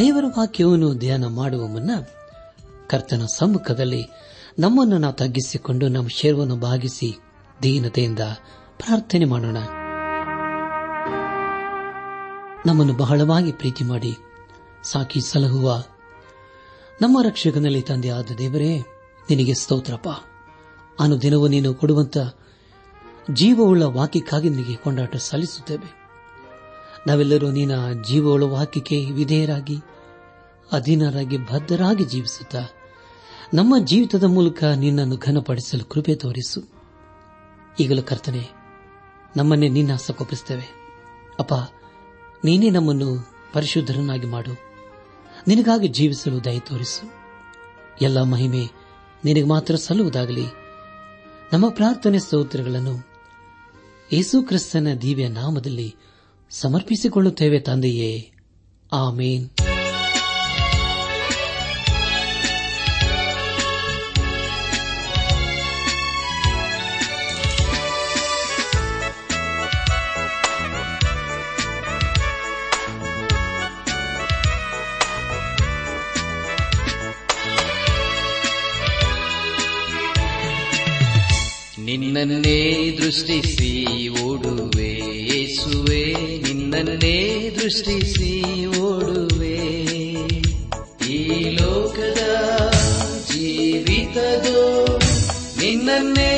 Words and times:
ದೇವರ 0.00 0.24
ವಾಕ್ಯವನ್ನು 0.38 0.94
ಧ್ಯಾನ 0.94 1.26
ಮಾಡುವ 1.26 1.66
ಮುನ್ನ 1.66 1.90
ಕರ್ತನ 2.86 3.22
ಸಮ್ಮುಖದಲ್ಲಿ 3.36 4.02
ನಮ್ಮನ್ನು 4.58 4.98
ನಾವು 4.98 5.14
ತಗ್ಗಿಸಿಕೊಂಡು 5.14 5.88
ನಮ್ಮ 5.88 6.08
ಶೇರವನ್ನು 6.08 6.56
ಭಾಗಿಸಿ 6.56 7.18
ದೀನತೆಯಿಂದ 7.62 8.20
ಪ್ರಾರ್ಥನೆ 8.78 9.24
ಮಾಡೋಣ 9.24 9.56
ನಮ್ಮನ್ನು 12.66 12.94
ಬಹಳವಾಗಿ 12.94 13.52
ಪ್ರೀತಿ 13.52 13.84
ಮಾಡಿ 13.84 14.16
ಸಾಕಿ 14.84 15.20
ಸಲಹುವ 15.20 15.82
ನಮ್ಮ 17.02 17.18
ರಕ್ಷಕನಲ್ಲಿ 17.22 17.82
ತಂದೆ 17.82 18.10
ಆದ 18.10 18.34
ದೇವರೇ 18.38 18.78
ನಿನಗೆ 19.30 19.54
ಸ್ತೋತ್ರಪ್ಪ 19.54 20.08
ದಿನವೂ 21.22 21.48
ನೀನು 21.48 21.74
ಕೊಡುವಂತ 21.74 22.18
ಜೀವವುಳ್ಳ 23.32 23.82
ವಾಕ್ಯಕ್ಕಾಗಿ 23.82 24.48
ನಿನಗೆ 24.48 24.76
ಕೊಂಡಾಟ 24.76 25.16
ಸಲ್ಲಿಸುತ್ತೇವೆ 25.16 26.03
ನಾವೆಲ್ಲರೂ 27.06 27.50
ನಿನ್ನ 27.50 27.92
ಜೀವ 28.02 28.36
ವಾಕ್ಯಕ್ಕೆ 28.36 29.06
ವಿಧೇಯರಾಗಿ 29.10 29.76
ಅಧೀನರಾಗಿ 30.72 31.38
ಬದ್ಧರಾಗಿ 31.38 32.04
ಜೀವಿಸುತ್ತಾ 32.04 32.62
ನಮ್ಮ 33.54 33.74
ಜೀವಿತದ 33.78 34.24
ಮೂಲಕ 34.24 34.64
ನಿನ್ನನ್ನು 34.64 35.16
ಘನಪಡಿಸಲು 35.16 35.84
ಕೃಪೆ 35.84 36.14
ತೋರಿಸು 36.14 36.60
ಈಗಲೂ 37.80 38.02
ಕರ್ತನೆ 38.02 38.50
ನಮ್ಮನ್ನೇ 39.36 39.68
ನಿನ್ನ 39.68 39.96
ಸಕೊಪ್ಪಿಸುತ್ತೇವೆ 39.96 40.66
ಅಪ್ಪ 41.38 41.54
ನೀನೇ 42.44 42.70
ನಮ್ಮನ್ನು 42.70 43.28
ಪರಿಶುದ್ಧರನ್ನಾಗಿ 43.52 44.26
ಮಾಡು 44.26 44.50
ನಿನಗಾಗಿ 45.48 45.88
ಜೀವಿಸಲು 45.88 46.44
ದಯ 46.44 46.58
ತೋರಿಸು 46.58 47.12
ಎಲ್ಲ 48.02 48.22
ಮಹಿಮೆ 48.22 48.68
ನಿನಗೆ 49.24 49.44
ಮಾತ್ರ 49.44 49.74
ಸಲ್ಲುವುದಾಗಲಿ 49.76 50.46
ನಮ್ಮ 51.52 51.68
ಪ್ರಾರ್ಥನೆ 51.68 52.18
ಸ್ತೋತ್ರಗಳನ್ನು 52.18 53.08
ಯೇಸು 54.12 54.42
ಕ್ರಿಸ್ತನ 54.42 54.86
ದಿವ್ಯ 55.02 55.28
ನಾಮದಲ್ಲಿ 55.28 55.94
ಸಮರ್ಪಿಸಿಕೊಳ್ಳುತ್ತೇವೆ 56.50 57.58
ತಂದೆಯೇ 57.58 58.32
ಆಮೇನ್ 58.92 59.44
ನಿನ್ನನ್ನೇ 81.84 82.58
ದೃಷ್ಟಿಸಿ 82.98 83.70
ಓಡುವೆ 84.22 84.90
ಯೇಸುವೆ 85.30 86.02
ನಿನ್ನನ್ನೇ 86.44 87.16
ದೃಷ್ಟಿಸಿ 87.58 88.30
ಓಡುವೆ 88.82 89.56
ಈ 91.10 91.20
ಲೋಕದ 91.58 92.22
ಜೀವಿತದೋ 93.30 94.62
ನಿನ್ನನ್ನೇ 95.60 96.32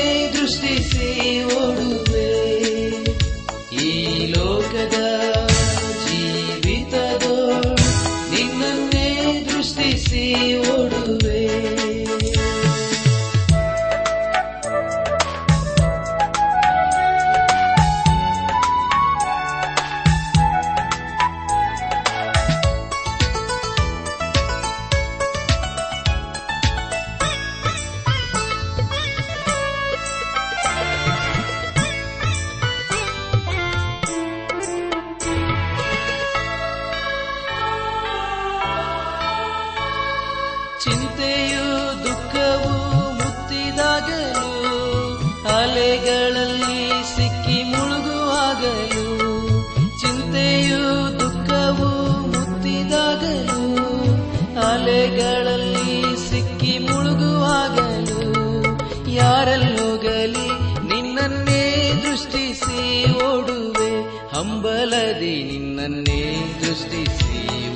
ಬಲದಿ 64.77 65.35
ನಿನ್ನನ್ನೇ 65.43 66.23
ದೃಷ್ಟಿಸಿ 66.61 67.39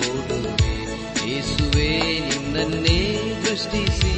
ಓಡುವೆ 0.08 0.72
ಯೇಸುವೆ 1.26 1.88
ನಿನ್ನನ್ನೇ 2.26 2.98
ದೃಷ್ಟಿಸಿ 3.44 4.12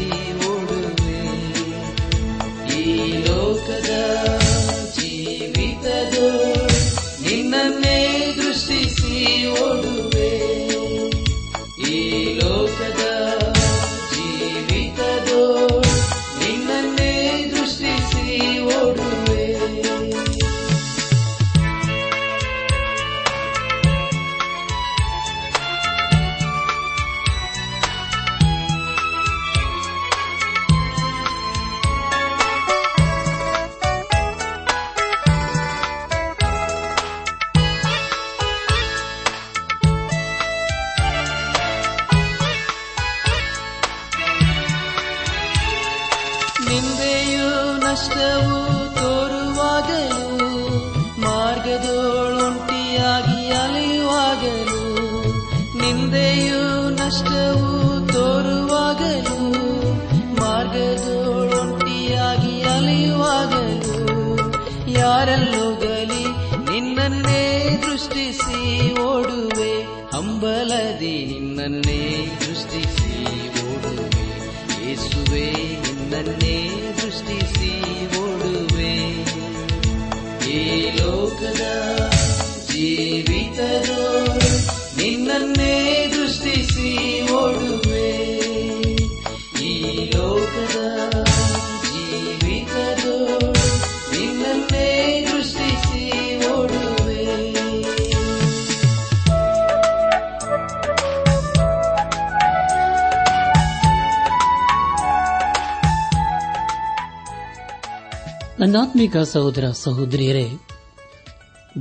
ನನ್ನಾತ್ಮಿಕ 108.72 109.16
ಸಹೋದರ 109.30 109.66
ಸಹೋದರಿಯರೇ 109.70 110.44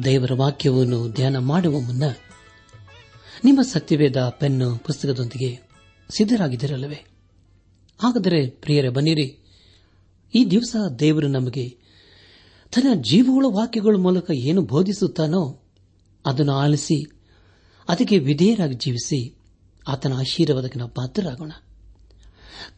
ದೇವರ 0.04 0.34
ವಾಕ್ಯವನ್ನು 0.34 1.12
ಧ್ಯಾನ 1.12 1.38
ಮಾಡುವ 1.38 1.80
ಮುನ್ನ 1.80 2.06
ನಿಮ್ಮ 3.44 3.62
ಸತ್ಯವೇದ 3.64 4.30
ಪೆನ್ನು 4.30 4.78
ಪುಸ್ತಕದೊಂದಿಗೆ 4.78 5.50
ಸಿದ್ಧರಾಗಿದ್ದಿರಲ್ಲವೇ 6.10 7.00
ಹಾಗಾದರೆ 8.00 8.50
ಪ್ರಿಯರೇ 8.62 8.90
ಬನ್ನಿರಿ 8.90 9.28
ಈ 10.34 10.42
ದಿವಸ 10.52 10.76
ದೇವರು 11.00 11.28
ನಮಗೆ 11.28 11.66
ತನ್ನ 12.74 13.02
ಜೀವಗಳ 13.02 13.46
ವಾಕ್ಯಗಳ 13.56 13.96
ಮೂಲಕ 13.98 14.30
ಏನು 14.44 14.62
ಬೋಧಿಸುತ್ತಾನೋ 14.62 15.44
ಅದನ್ನು 16.26 16.56
ಆಲಿಸಿ 16.58 17.00
ಅದಕ್ಕೆ 17.88 18.20
ವಿಧೇಯರಾಗಿ 18.20 18.76
ಜೀವಿಸಿ 18.76 19.22
ಆತನ 19.86 20.18
ಆಶೀರ್ವಾದಕ್ಕೆ 20.20 20.80
ನಾವು 20.80 20.90
ಪಾತ್ರರಾಗೋಣ 20.90 21.54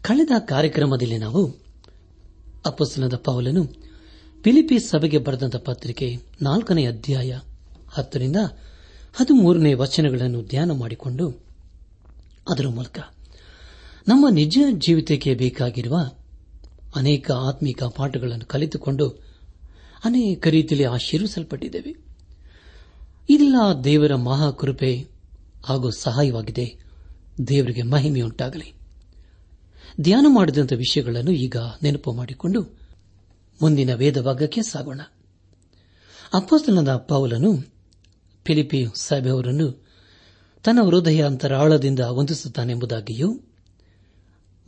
ಕಳೆದ 0.01 0.31
ಕಾರ್ಯಕ್ರಮದಲ್ಲಿ 0.45 1.17
ನಾವು 1.17 1.43
ಅಪಸ್ತನದ 2.65 3.15
ಪೌಲನು 3.15 3.63
ಫಿಲಿಪಿ 4.43 4.77
ಸಭೆಗೆ 4.83 5.17
ಬರೆದಂತಹ 5.17 5.61
ಪತ್ರಿಕೆ 5.65 6.07
ನಾಲ್ಕನೇ 6.41 6.83
ಅಧ್ಯಾಯ 6.87 7.33
ಹತ್ತರಿಂದ 7.89 8.39
ಹದಿಮೂರನೇ 9.15 9.73
ವಚನಗಳನ್ನು 9.73 10.41
ಧ್ಯಾನ 10.43 10.71
ಮಾಡಿಕೊಂಡು 10.73 11.25
ಅದರ 12.47 12.67
ಮೂಲಕ 12.67 12.99
ನಮ್ಮ 14.07 14.25
ನಿಜ 14.31 14.57
ಜೀವಿತಕ್ಕೆ 14.85 15.33
ಬೇಕಾಗಿರುವ 15.33 15.97
ಅನೇಕ 16.95 17.27
ಆತ್ಮಿಕ 17.41 17.83
ಪಾಠಗಳನ್ನು 17.95 18.45
ಕಲಿತುಕೊಂಡು 18.45 19.05
ಅನೇಕ 20.05 20.47
ರೀತಿಯಲ್ಲಿ 20.47 20.87
ಆಶೀರ್ವಿಸಲ್ಪಟ್ಟಿದ್ದೇವೆ 20.89 21.93
ಇದೆಲ್ಲ 23.29 23.57
ದೇವರ 23.83 24.15
ಮಹಾಕೃಪೆ 24.21 24.91
ಹಾಗೂ 25.65 25.89
ಸಹಾಯವಾಗಿದೆ 25.99 26.65
ದೇವರಿಗೆ 27.47 27.83
ಮಹಿಮೆಯುಂಟಾಗಲಿ 27.87 28.69
ಧ್ಯಾನ 30.01 30.25
ಮಾಡಿದಂಥ 30.29 30.73
ವಿಷಯಗಳನ್ನು 30.75 31.33
ಈಗ 31.45 31.57
ನೆನಪು 31.83 32.11
ಮಾಡಿಕೊಂಡು 32.11 32.61
ಮುಂದಿನ 33.59 33.93
ವೇದ 33.93 34.21
ಭಾಗಕ್ಕೆ 34.21 34.61
ಸಾಗೋಣ 34.63 35.01
ಅಪ್ಪಸ್ತನದ 36.33 36.91
ಪೌಲನು 37.07 37.51
ಫಿಲಿಪಿ 38.45 38.81
ಅವರನ್ನು 39.31 39.67
ತನ್ನ 40.63 40.81
ಹೃದಯ 40.81 41.21
ಅಂತರಾಳದಿಂದ 41.21 41.99
ವಂದಿಸುತ್ತಾನೆಂಬುದಾಗಿಯೂ 42.09 43.29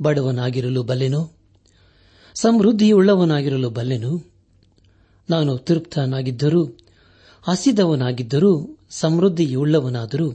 ಬಡವನಾಗಿರಲು 0.00 0.83
ಬಲ್ಲೆನು 0.83 1.22
ಸಮೃದ್ಧಿಯುಳ್ಳವನಾಗಿರಲು 2.36 3.69
ಬಲ್ಲೆನು 3.69 4.12
ನಾನು 5.30 5.57
ತೃಪ್ತನಾಗಿದ್ದರೂ 5.57 6.63
ಹಸಿದವನಾಗಿದ್ದರೂ 7.44 8.51
ಸಮೃದ್ಧಿಯುಳ್ಳವನಾದರೂ 8.92 10.27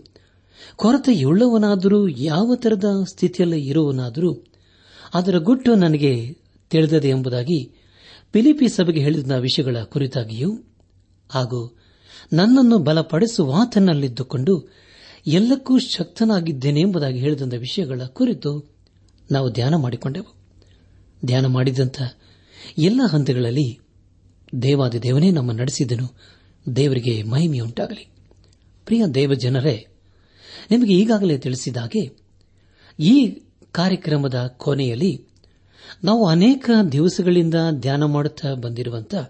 ಕೊರತೆಯುಳ್ಳವನಾದರೂ 0.78 2.08
ಯಾವ 2.08 2.54
ತರದ 2.54 2.88
ಸ್ಥಿತಿಯಲ್ಲಿ 3.04 3.60
ಇರುವವನಾದರೂ 3.66 4.30
ಅದರ 5.14 5.36
ಗುಟ್ಟು 5.38 5.74
ನನಗೆ 5.74 6.12
ತಿಳಿದದೆ 6.70 7.08
ಎಂಬುದಾಗಿ 7.08 7.60
ಪಿಲಿಪಿ 8.30 8.68
ಸಭೆಗೆ 8.68 9.00
ಹೇಳಿದ 9.00 9.30
ವಿಷಯಗಳ 9.32 9.82
ಕುರಿತಾಗಿಯೂ 9.82 10.50
ಹಾಗೂ 11.30 11.78
ನನ್ನನ್ನು 12.32 12.78
ಬಲಪಡಿಸುವಾತನಲ್ಲಿದ್ದುಕೊಂಡು 12.78 14.68
ಎಲ್ಲಕ್ಕೂ 15.26 15.78
ಶಕ್ತನಾಗಿದ್ದೇನೆ 15.78 16.80
ಎಂಬುದಾಗಿ 16.80 17.18
ಹೇಳಿದ 17.18 17.52
ವಿಷಯಗಳ 17.52 18.06
ಕುರಿತು 18.06 18.70
ನಾವು 19.32 19.50
ಧ್ಯಾನ 19.50 19.76
ಮಾಡಿಕೊಂಡೆವು 19.76 20.36
ಧ್ಯಾನ 21.24 21.46
ಮಾಡಿದಂಥ 21.46 22.00
ಎಲ್ಲ 22.78 23.00
ಹಂತಗಳಲ್ಲಿ 23.10 23.78
ದೇವಾದಿ 24.62 25.02
ದೇವನೇ 25.02 25.30
ನಮ್ಮ 25.30 25.52
ನಡೆಸಿದನು 25.52 26.06
ದೇವರಿಗೆ 26.74 27.22
ಮಹಿಮೆಯುಂಟಾಗಲಿ 27.22 28.06
ಪ್ರಿಯ 28.84 29.06
ದೇವ 29.14 29.34
ಜನರೇ 29.34 29.86
ನಿಮಗೆ 30.70 30.94
ಈಗಾಗಲೇ 30.94 31.38
ತಿಳಿಸಿದಾಗೆ 31.38 32.02
ಈ 32.98 33.42
ಕಾರ್ಯಕ್ರಮದ 33.72 34.54
ಕೊನೆಯಲ್ಲಿ 34.56 35.29
ನಾವು 36.04 36.26
ಅನೇಕ 36.26 36.70
ದಿವಸಗಳಿಂದ 36.92 37.54
ಧ್ಯಾನ 37.72 38.04
ಮಾಡುತ್ತಾ 38.04 38.54
ಬಂದಿರುವಂತಹ 38.54 39.24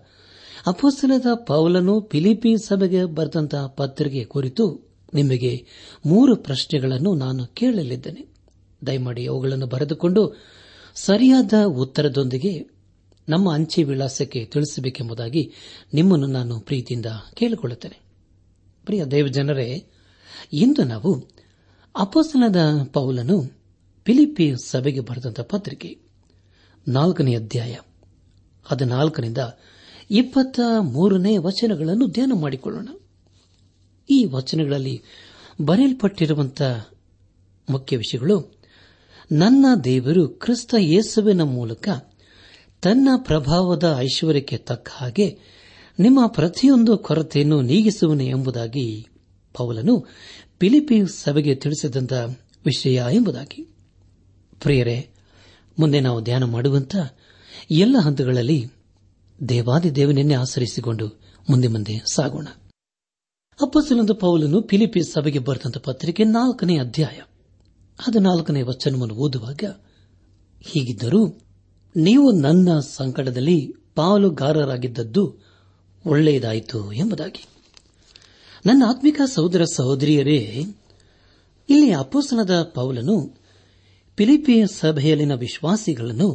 ಅಪೋಸ್ತಲದ 0.67 1.27
ಪೌಲನು 1.47 2.01
ಫಿಲಿಪಿ 2.01 2.57
ಸಭೆಗೆ 2.67 3.05
ಬರೆದಂತಹ 3.05 3.67
ಪತ್ರಿಕೆ 3.67 4.25
ಕುರಿತು 4.25 4.65
ನಿಮಗೆ 5.15 5.53
ಮೂರು 6.07 6.37
ಪ್ರಶ್ನೆಗಳನ್ನು 6.37 7.15
ನಾನು 7.15 7.47
ಕೇಳಲಿದ್ದೇನೆ 7.47 8.23
ದಯಮಾಡಿ 8.87 9.27
ಅವುಗಳನ್ನು 9.27 9.67
ಬರೆದುಕೊಂಡು 9.67 10.23
ಸರಿಯಾದ 10.95 11.53
ಉತ್ತರದೊಂದಿಗೆ 11.65 12.53
ನಮ್ಮ 13.29 13.53
ಅಂಚೆ 13.53 13.83
ವಿಳಾಸಕ್ಕೆ 13.83 14.45
ತಿಳಿಸಬೇಕೆಂಬುದಾಗಿ 14.45 15.43
ನಿಮ್ಮನ್ನು 15.95 16.27
ನಾನು 16.27 16.61
ಪ್ರೀತಿಯಿಂದ 16.61 17.07
ಕೇಳಿಕೊಳ್ಳುತ್ತೇನೆ 17.35 17.99
ಪ್ರಿಯ 18.85 19.05
ದೇವಜನರೇ 19.05 19.67
ಇಂದು 20.53 20.85
ನಾವು 20.85 21.11
ಅಪೋಸನದ 21.95 22.61
ಪೌಲನು 22.93 23.37
ಫಿಲಿಪಿ 24.07 24.55
ಸಭೆಗೆ 24.65 25.01
ಬರೆದಂತಹ 25.01 25.43
ಪತ್ರಿಕೆ 25.43 25.91
ನಾಲ್ಕನೇ 26.89 27.35
ಅಧ್ಯಾಯ 27.35 27.75
ಹದಿನಾಲ್ಕರಿಂದ 28.67 29.39
ಇಪ್ಪತ್ತ 30.11 30.61
ಮೂರನೇ 30.81 31.39
ವಚನಗಳನ್ನು 31.39 32.07
ಧ್ಯಾನ 32.07 32.33
ಮಾಡಿಕೊಳ್ಳೋಣ 32.41 32.89
ಈ 34.11 34.25
ವಚನಗಳಲ್ಲಿ 34.25 35.03
ಬರೆಯಲ್ಪಟ್ಟಿರುವಂತಹ 35.63 36.89
ಮುಖ್ಯ 37.71 37.97
ವಿಷಯಗಳು 37.97 38.61
ನನ್ನ 39.33 39.67
ದೇವರು 39.85 40.29
ಕ್ರಿಸ್ತ 40.29 40.75
ಯೇಸುವಿನ 40.79 41.43
ಮೂಲಕ 41.43 41.89
ತನ್ನ 42.81 43.09
ಪ್ರಭಾವದ 43.17 43.95
ಐಶ್ವರ್ಯಕ್ಕೆ 43.99 44.57
ತಕ್ಕ 44.57 44.89
ಹಾಗೆ 44.93 45.39
ನಿಮ್ಮ 46.01 46.27
ಪ್ರತಿಯೊಂದು 46.27 46.99
ಕೊರತೆಯನ್ನು 46.99 47.61
ನೀಗಿಸುವನು 47.61 48.23
ಎಂಬುದಾಗಿ 48.23 49.07
ಪೌಲನು 49.55 50.07
ಫಿಲಿಪೀನ್ಸ್ 50.59 51.17
ಸಭೆಗೆ 51.17 51.55
ತಿಳಿಸಿದಂತ 51.55 52.13
ವಿಷಯ 52.65 53.03
ಎಂಬುದಾಗಿ 53.13 53.63
ಪ್ರಿಯರೇ 54.61 55.10
ಮುಂದೆ 55.81 56.01
ನಾವು 56.01 56.21
ಧ್ಯಾನ 56.21 56.45
ಮಾಡುವಂತ 56.47 56.95
ಎಲ್ಲ 57.77 57.97
ಹಂತಗಳಲ್ಲಿ 58.05 58.61
ದೇವಾದಿ 59.39 59.91
ದೇವನನ್ನೇ 59.97 60.35
ಆಚರಿಸಿಕೊಂಡು 60.35 61.07
ಮುಂದೆ 61.49 61.69
ಮುಂದೆ 61.69 61.95
ಸಾಗೋಣ 62.13 62.49
ಅಪ್ಪಸಲೊಂದು 63.59 64.15
ಪೌಲನು 64.15 64.59
ಫಿಲಿಪೀಸ್ 64.63 65.11
ಸಭೆಗೆ 65.13 65.39
ಬರೆದಂತ 65.39 65.79
ಪತ್ರಿಕೆ 65.79 66.25
ನಾಲ್ಕನೇ 66.31 66.77
ಅಧ್ಯಾಯ 66.79 67.19
ಅದು 67.99 68.19
ನಾಲ್ಕನೇ 68.21 68.63
ವಚನವನ್ನು 68.63 69.17
ಓದುವಾಗ 69.17 69.63
ಹೀಗಿದ್ದರೂ 70.63 71.21
ನೀವು 71.95 72.27
ನನ್ನ 72.41 72.71
ಸಂಕಟದಲ್ಲಿ 72.93 73.59
ಪಾಲುಗಾರರಾಗಿದ್ದದ್ದು 73.95 75.25
ಒಳ್ಳೆಯದಾಯಿತು 76.05 76.81
ಎಂಬುದಾಗಿ 76.93 77.43
ನನ್ನ 78.65 78.83
ಆತ್ಮಿಕ 78.89 79.21
ಸಹೋದರ 79.35 79.63
ಸಹೋದರಿಯರೇ 79.75 80.39
ಇಲ್ಲಿ 81.69 81.91
ಅಪ್ಪಸಲದ 81.95 82.55
ಪೌಲನು 82.73 83.17
ಫಿಲಿಪಿಯ 84.21 84.67
ಸಭೆಯಲ್ಲಿನ 84.67 85.35
ವಿಶ್ವಾಸಿಗಳನ್ನು 85.35 86.27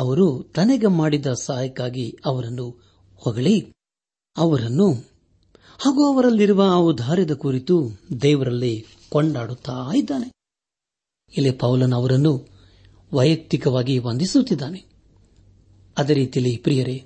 ಅವರು 0.00 0.42
ತನಗೆ 0.42 0.86
ಮಾಡಿದ 0.86 1.26
ಸಹಾಯಕ್ಕಾಗಿ 1.26 2.16
ಅವರನ್ನು 2.24 2.66
ಹೊಗಳಿ 3.22 3.54
ಅವರನ್ನು 4.36 4.88
ಹಾಗೂ 5.80 6.12
ಅವರಲ್ಲಿರುವ 6.12 6.62
ಆ 6.62 6.76
ಉದಾರ್ಯದ 6.76 7.34
ಕುರಿತು 7.34 7.76
ದೇವರಲ್ಲಿ 8.22 8.74
ಕೊಂಡಾಡುತ್ತಾ 9.08 9.92
ಇದ್ದಾನೆ 9.92 10.28
ಇಲ್ಲಿ 11.32 11.50
ಪೌಲನ್ 11.50 11.92
ಅವರನ್ನು 11.92 12.34
ವೈಯಕ್ತಿಕವಾಗಿ 13.12 13.98
ವಂದಿಸುತ್ತಿದ್ದಾನೆ 13.98 14.80
ಅದೇ 15.96 16.14
ರೀತಿಯಲ್ಲಿ 16.14 16.56
ಪ್ರಿಯರೇ 16.56 16.98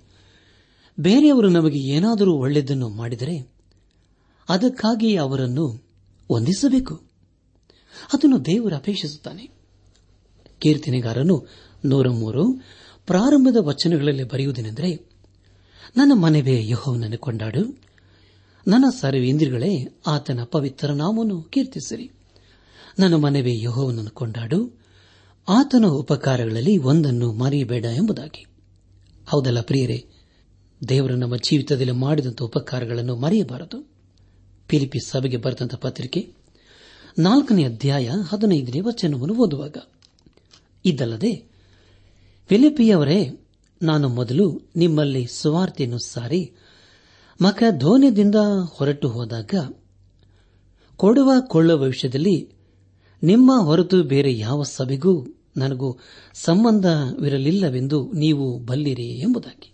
ಬೇರೆಯವರು 0.99 1.51
ನಮಗೆ 1.51 1.81
ಏನಾದರೂ 1.89 2.33
ಒಳ್ಳೆಯದನ್ನು 2.35 2.89
ಮಾಡಿದರೆ 2.89 3.37
ಅದಕ್ಕಾಗಿ 4.49 5.17
ಅವರನ್ನು 5.17 5.69
ವಂದಿಸಬೇಕು 6.31 6.97
ಅದನ್ನು 8.13 8.45
ದೇವರು 8.45 8.77
ಅಪೇಕ್ಷಿಸುತ್ತಾನೆ 8.77 9.45
ಕೀರ್ತನೆಗಾರನು 10.65 11.37
ನೂರ 11.85 12.09
ಮೂರು 12.19 12.45
ಪ್ರಾರಂಭದ 13.09 13.59
ವಚನಗಳಲ್ಲಿ 13.63 14.25
ಬರೆಯುವುದೇನೆಂದರೆ 14.25 14.91
ನನ್ನ 15.97 16.13
ಮನವೇ 16.17 16.57
ಯಹೋವನನ್ನು 16.69 17.19
ಕೊಂಡಾಡು 17.19 17.63
ನನ್ನ 18.67 18.87
ಸರ್ವೇಂದ್ರಿಗಳೇ 19.01 19.73
ಆತನ 20.07 20.43
ಪವಿತ್ರ 20.51 20.89
ನಾಮವನ್ನು 20.95 21.37
ಕೀರ್ತಿಸಿರಿ 21.51 22.07
ನನ್ನ 22.99 23.15
ಮನವೇ 23.17 23.55
ಯಹೋವನನ್ನು 23.63 24.13
ಕೊಂಡಾಡು 24.13 24.59
ಆತನ 25.49 25.87
ಉಪಕಾರಗಳಲ್ಲಿ 25.99 26.75
ಒಂದನ್ನು 26.85 27.29
ಮರೆಯಬೇಡ 27.35 27.87
ಎಂಬುದಾಗಿ 27.97 28.43
ಹೌದಲ್ಲ 29.27 29.61
ಪ್ರಿಯರೇ 29.63 29.99
ದೇವರು 30.81 31.17
ನಮ್ಮ 31.17 31.37
ಜೀವಿತದಲ್ಲಿ 31.45 31.95
ಮಾಡಿದಂಥ 31.99 32.41
ಉಪಕಾರಗಳನ್ನು 32.43 33.15
ಮರೆಯಬಾರದು 33.17 33.79
ಪಿಲಿಪಿ 34.69 35.01
ಸಭೆಗೆ 35.07 35.39
ಬರೆದಂತಹ 35.39 35.79
ಪತ್ರಿಕೆ 35.79 36.21
ನಾಲ್ಕನೇ 37.19 37.65
ಅಧ್ಯಾಯ 37.65 38.09
ಹದಿನೈದನೇ 38.31 38.81
ವಚನವನ್ನು 38.81 39.35
ಓದುವಾಗ 39.37 39.77
ಇದಲ್ಲದೆ 40.85 41.33
ಫಿಲಿಪಿಯವರೇ 42.51 43.21
ನಾನು 43.81 44.09
ಮೊದಲು 44.09 44.47
ನಿಮ್ಮಲ್ಲಿ 44.77 45.25
ಸುವಾರ್ತೆಯನ್ನು 45.31 45.99
ಸಾರಿ 46.07 46.43
ಮಕ 47.41 47.63
ಧೋನಿಯದಿಂದ 47.79 48.39
ಹೊರಟು 48.69 49.09
ಹೋದಾಗ 49.09 49.55
ಕೊಡುವ 50.99 51.33
ಕೊಳ್ಳುವ 51.49 51.83
ವಿಷಯದಲ್ಲಿ 51.85 52.37
ನಿಮ್ಮ 53.23 53.53
ಹೊರತು 53.61 54.03
ಬೇರೆ 54.03 54.39
ಯಾವ 54.39 54.63
ಸಭೆಗೂ 54.63 55.15
ನನಗೂ 55.57 55.89
ಸಂಬಂಧವಿರಲಿಲ್ಲವೆಂದು 56.35 57.99
ನೀವು 58.15 58.59
ಬಲ್ಲಿರಿ 58.59 59.09
ಎಂಬುದಾಗಿ 59.21 59.71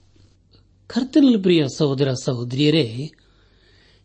ಕರ್ತನಲ್ಲಿ 0.90 1.42
ಪ್ರಿಯ 1.42 1.64
ಸಹೋದರ 1.78 2.12
ಸಹೋದರಿಯರೇ 2.24 2.86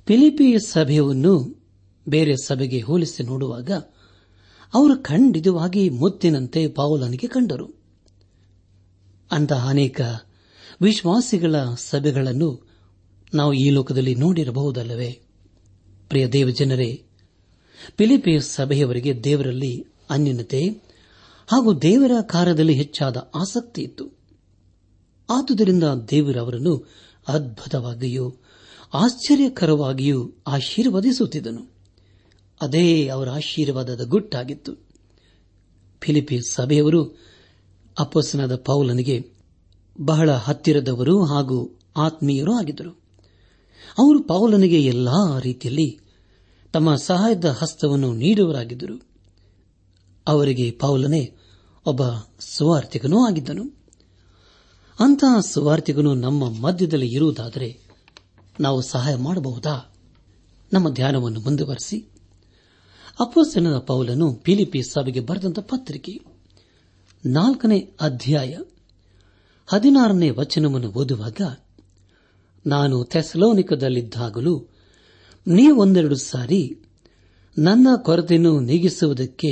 ಫಿಲಿಪಿ 0.07 0.47
ಸಭೆಯನ್ನು 0.67 1.33
ಬೇರೆ 2.07 2.35
ಸಭೆಗೆ 2.45 2.79
ಹೋಲಿಸಿ 2.79 3.23
ನೋಡುವಾಗ 3.23 3.69
ಅವರು 4.73 5.03
ಖಂಡಿತವಾಗಿ 5.03 5.89
ಮುತ್ತಿನಂತೆ 5.89 6.67
ಪೌಲನಿಗೆ 6.67 7.27
ಕಂಡರು 7.27 7.67
ಅಂತಹ 9.31 9.69
ಅನೇಕ 9.69 10.01
ವಿಶ್ವಾಸಿಗಳ 10.81 11.55
ಸಭೆಗಳನ್ನು 11.75 12.49
ನಾವು 13.33 13.53
ಈ 13.53 13.69
ಲೋಕದಲ್ಲಿ 13.69 14.15
ನೋಡಿರಬಹುದಲ್ಲವೇ 14.15 15.11
ಪ್ರಿಯ 16.09 16.27
ದೇವಜನರೇ 16.27 17.03
ಪಿಲಿಪಿಯ 17.95 18.39
ಸಭೆಯವರಿಗೆ 18.39 19.23
ದೇವರಲ್ಲಿ 19.23 19.85
ಅನ್ಯನತೆ 20.09 20.61
ಹಾಗೂ 21.49 21.81
ದೇವರ 21.81 22.11
ಕಾರ್ಯದಲ್ಲಿ 22.21 22.73
ಹೆಚ್ಚಾದ 22.73 23.31
ಆಸಕ್ತಿ 23.35 23.81
ಇತ್ತು 23.81 24.05
ಆದುದರಿಂದ 25.29 25.83
ದೇವರವರನ್ನು 25.83 26.73
ಅದ್ಭುತವಾಗಿಯೂ 27.27 28.25
ಆಶ್ಚರ್ಯಕರವಾಗಿಯೂ 28.93 30.19
ಆಶೀರ್ವದಿಸುತ್ತಿದ್ದನು 30.47 31.74
ಅದೇ 32.61 33.07
ಅವರ 33.07 33.29
ಆಶೀರ್ವಾದದ 33.31 34.03
ಗುಟ್ಟಾಗಿತ್ತು 34.03 34.73
ಫಿಲಿಪಿ 36.01 36.37
ಸಭೆಯವರು 36.49 37.01
ಅಪ್ಪಸ್ಸನಾದ 37.99 38.55
ಪೌಲನಿಗೆ 38.55 39.17
ಬಹಳ 40.01 40.31
ಹತ್ತಿರದವರು 40.31 41.23
ಹಾಗೂ 41.23 41.57
ಆತ್ಮೀಯರೂ 41.97 42.53
ಆಗಿದ್ದರು 42.53 42.91
ಅವರು 43.99 44.23
ಪೌಲನಿಗೆ 44.23 44.79
ಎಲ್ಲಾ 44.85 45.39
ರೀತಿಯಲ್ಲಿ 45.39 45.87
ತಮ್ಮ 46.73 46.95
ಸಹಾಯದ 46.95 47.45
ಹಸ್ತವನ್ನು 47.51 48.13
ನೀಡುವರಾಗಿದ್ದರು 48.13 48.95
ಅವರಿಗೆ 50.27 50.71
ಪೌಲನೆ 50.71 51.21
ಒಬ್ಬ 51.85 52.03
ಸುವಾರ್ಥಿಕನೂ 52.39 53.25
ಆಗಿದ್ದನು 53.25 53.63
ಅಂತಹ 54.99 55.39
ಸುವಾರ್ಥಿಗನು 55.39 56.13
ನಮ್ಮ 56.15 56.49
ಮಧ್ಯದಲ್ಲಿ 56.49 57.09
ಇರುವುದಾದರೆ 57.11 57.69
ನಾವು 58.59 58.81
ಸಹಾಯ 58.81 59.15
ಮಾಡಬಹುದಾ 59.15 59.75
ನಮ್ಮ 60.71 60.89
ಧ್ಯಾನವನ್ನು 60.89 61.39
ಮುಂದುವರೆಸಿ 61.39 61.97
ಅಪ್ಪಸ್ತನದ 63.19 63.77
ಪೌಲನು 63.79 64.27
ಫಿಲಿಪಿ 64.45 64.81
ಸಭೆಗೆ 64.83 65.19
ಬರೆದಂತ 65.19 65.59
ಪತ್ರಿಕೆ 65.59 66.13
ನಾಲ್ಕನೇ 67.23 67.77
ಅಧ್ಯಾಯ 67.99 68.53
ಹದಿನಾರನೇ 69.67 70.29
ವಚನವನ್ನು 70.29 70.89
ಓದುವಾಗ 70.91 71.41
ನಾನು 72.65 73.03
ಥೆಸಲೋನಿಕದಲ್ಲಿದ್ದಾಗಲೂ 73.03 74.55
ನೀವೊಂದೆರಡು 75.47 76.15
ಸಾರಿ 76.23 76.61
ನನ್ನ 77.57 77.87
ಕೊರತೆಯನ್ನು 78.03 78.59
ನೀಗಿಸುವುದಕ್ಕೆ 78.59 79.51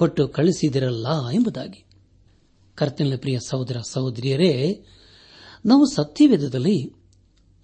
ಕೊಟ್ಟು 0.00 0.28
ಕಳಿಸಿದಿರಲ್ಲ 0.28 1.06
ಎಂಬುದಾಗಿ 1.32 1.80
ಕರ್ತನಲ್ಲಿ 2.78 3.16
ಪ್ರಿಯ 3.16 3.38
ಸಹೋದರ 3.48 3.78
ಸಹೋದರಿಯರೇ 3.90 4.52
ನಾವು 5.64 5.84
ಸತ್ಯವೇದದಲ್ಲಿ 5.94 6.76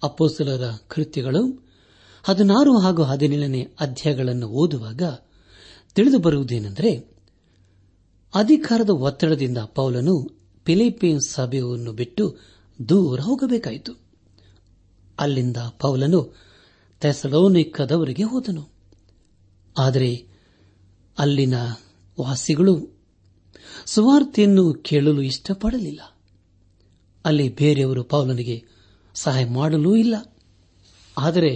ಅಪ್ಪೋಸಲರ 0.01 0.65
ಕೃತ್ಯಗಳು 0.87 1.41
ಹದಿನಾರು 2.25 2.79
ಹಾಗೂ 2.79 3.03
ಹದಿನೇಳನೇ 3.03 3.61
ಅಧ್ಯಾಯಗಳನ್ನು 3.79 4.47
ಓದುವಾಗ 4.55 5.03
ತಿಳಿದುಬರುವುದೇನೆಂದರೆ 5.95 6.91
ಅಧಿಕಾರದ 8.33 8.89
ಒತ್ತಡದಿಂದ 9.01 9.57
ಪೌಲನು 9.73 10.15
ಫಿಲಿಪೀನ್ಸ್ 10.67 11.29
ಸಭೆಯನ್ನು 11.33 11.93
ಬಿಟ್ಟು 11.93 12.25
ದೂರ 12.79 13.21
ಹೋಗಬೇಕಾಯಿತು 13.21 13.93
ಅಲ್ಲಿಂದ 15.17 15.57
ಪೌಲನು 15.77 16.19
ತೆಸಲೋನಿಕ್ಕದವರಿಗೆ 17.01 18.23
ಹೋದನು 18.23 18.63
ಆದರೆ 19.75 20.11
ಅಲ್ಲಿನ 21.17 21.55
ವಾಸಿಗಳು 22.17 22.75
ಸುವಾರ್ತೆಯನ್ನು 23.85 24.73
ಕೇಳಲು 24.81 25.21
ಇಷ್ಟಪಡಲಿಲ್ಲ 25.21 26.01
ಅಲ್ಲಿ 27.25 27.49
ಬೇರೆಯವರು 27.53 28.03
ಪೌಲನಿಗೆ 28.03 28.57
ಸಹಾಯ 29.15 29.45
ಮಾಡಲೂ 29.49 29.95
ಇಲ್ಲ 29.95 30.15
ಆದರೆ 31.17 31.51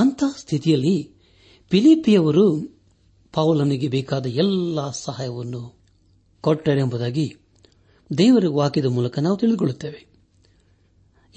ಅಂತಹ 0.00 0.32
ಸ್ಥಿತಿಯಲ್ಲಿ 0.38 0.96
ಪಿಲಿಪಿಯವರು 1.70 2.44
ಪೌಲನಿಗೆ 3.34 3.88
ಬೇಕಾದ 3.88 4.26
ಎಲ್ಲ 4.26 4.90
ಸಹಾಯವನ್ನು 4.90 5.62
ಕೊಟ್ಟರೆಂಬುದಾಗಿ 6.44 7.26
ದೇವರ 8.10 8.46
ವಾಕ್ಯದ 8.48 8.86
ಮೂಲಕ 8.86 9.18
ನಾವು 9.18 9.36
ತಿಳಿದುಕೊಳ್ಳುತ್ತೇವೆ 9.36 10.00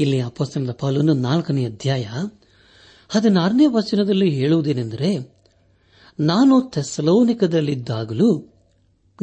ಇಲ್ಲಿ 0.00 0.19
ಅಪಸ್ತನದ 0.21 0.71
ಪೌಲನು 0.73 1.13
ನಾಲ್ಕನೇ 1.13 1.65
ಅಧ್ಯಾಯ 1.65 2.05
ಹದಿನಾರನೇ 3.09 3.65
ವಚನದಲ್ಲಿ 3.67 4.29
ಹೇಳುವುದೇನೆಂದರೆ 4.29 5.09
ನಾನು 6.19 6.69
ಥೆಸಲೋನಿಕದಲ್ಲಿದ್ದಾಗಲೂ 6.71 8.29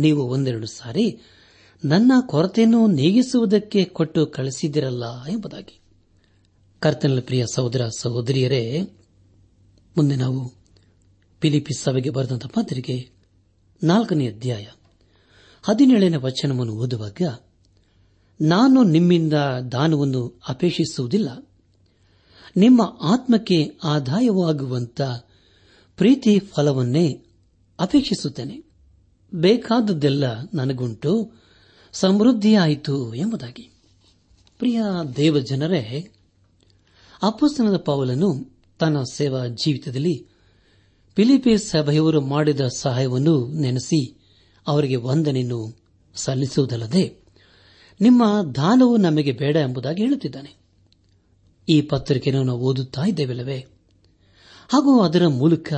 ನೀವು 0.00 0.22
ಒಂದೆರಡು 0.26 0.66
ಸಾರಿ 0.66 1.06
ನನ್ನ 1.84 2.12
ಕೊರತೆಯನ್ನು 2.26 2.86
ನೀಗಿಸುವುದಕ್ಕೆ 2.86 3.84
ಕೊಟ್ಟು 3.84 4.26
ಕಳಿಸಿದಿರಲ್ಲ 4.26 5.04
ಎಂಬುದಾಗಿ 5.28 5.76
ಕರ್ತನಲ 6.82 7.20
ಪ್ರಿಯ 7.20 7.44
ಸಹೋದರ 7.54 7.88
ಸಹೋದರಿಯರೇ 8.00 8.64
ಮುಂದೆ 10.00 10.16
ನಾವು 10.16 10.40
ಫಿಲಿಪಿಸ್ 11.42 11.80
ಸಭೆಗೆ 11.82 12.10
ಬರೆದಂತಹ 12.10 12.50
ಪತ್ರಿಕೆ 12.54 12.96
ನಾಲ್ಕನೇ 13.82 14.26
ಅಧ್ಯಾಯ 14.28 14.66
ಹದಿನೇಳನೇ 15.64 16.16
ವಚನವನ್ನು 16.16 16.74
ಓದುವಾಗ 16.74 17.22
ನಾನು 18.40 18.82
ನಿಮ್ಮಿಂದ 18.82 19.32
ದಾನವನ್ನು 19.72 20.22
ಅಪೇಕ್ಷಿಸುವುದಿಲ್ಲ 20.48 21.30
ನಿಮ್ಮ 22.56 22.82
ಆತ್ಮಕ್ಕೆ 23.02 23.58
ಆದಾಯವಾಗುವಂತ 23.84 25.00
ಪ್ರೀತಿ 25.98 26.38
ಫಲವನ್ನೇ 26.38 27.06
ಅಪೇಕ್ಷಿಸುತ್ತೇನೆ 27.78 28.56
ಬೇಕಾದದ್ದೆಲ್ಲ 29.32 30.24
ನನಗುಂಟು 30.54 31.12
ಸಮೃದ್ಧಿಯಾಯಿತು 31.92 33.14
ಎಂಬುದಾಗಿ 33.14 33.66
ಪ್ರಿಯ 34.60 34.80
ದೇವಜನರೇ 35.16 35.82
ಅಪ್ಪಸ್ತನದ 37.22 37.76
ಪಾವಲನ್ನು 37.76 38.30
ತನ್ನ 38.80 38.98
ಸೇವಾ 39.12 39.40
ಜೀವಿತದಲ್ಲಿ 39.56 40.14
ಫಿಲಿಪಿ 41.16 41.52
ಸಭೆಯವರು 41.64 42.20
ಮಾಡಿದ 42.26 42.64
ಸಹಾಯವನ್ನು 42.76 43.34
ನೆನೆಸಿ 43.60 44.00
ಅವರಿಗೆ 44.66 44.96
ವಂದನೆಯನ್ನು 45.02 45.60
ಸಲ್ಲಿಸುವುದಲ್ಲದೆ 46.16 47.04
ನಿಮ್ಮ 48.00 48.22
ದಾನವು 48.54 48.94
ನಮಗೆ 48.96 49.32
ಬೇಡ 49.32 49.56
ಎಂಬುದಾಗಿ 49.56 50.00
ಹೇಳುತ್ತಿದ್ದಾನೆ 50.02 50.52
ಈ 51.68 51.76
ಪತ್ರಿಕೆಯನ್ನು 51.86 52.42
ನಾವು 52.44 52.62
ಓದುತ್ತಾ 52.64 53.02
ಇದ್ದೇವಲ್ಲವೇ 53.06 53.58
ಹಾಗೂ 54.70 54.92
ಅದರ 55.00 55.24
ಮೂಲಕ 55.34 55.70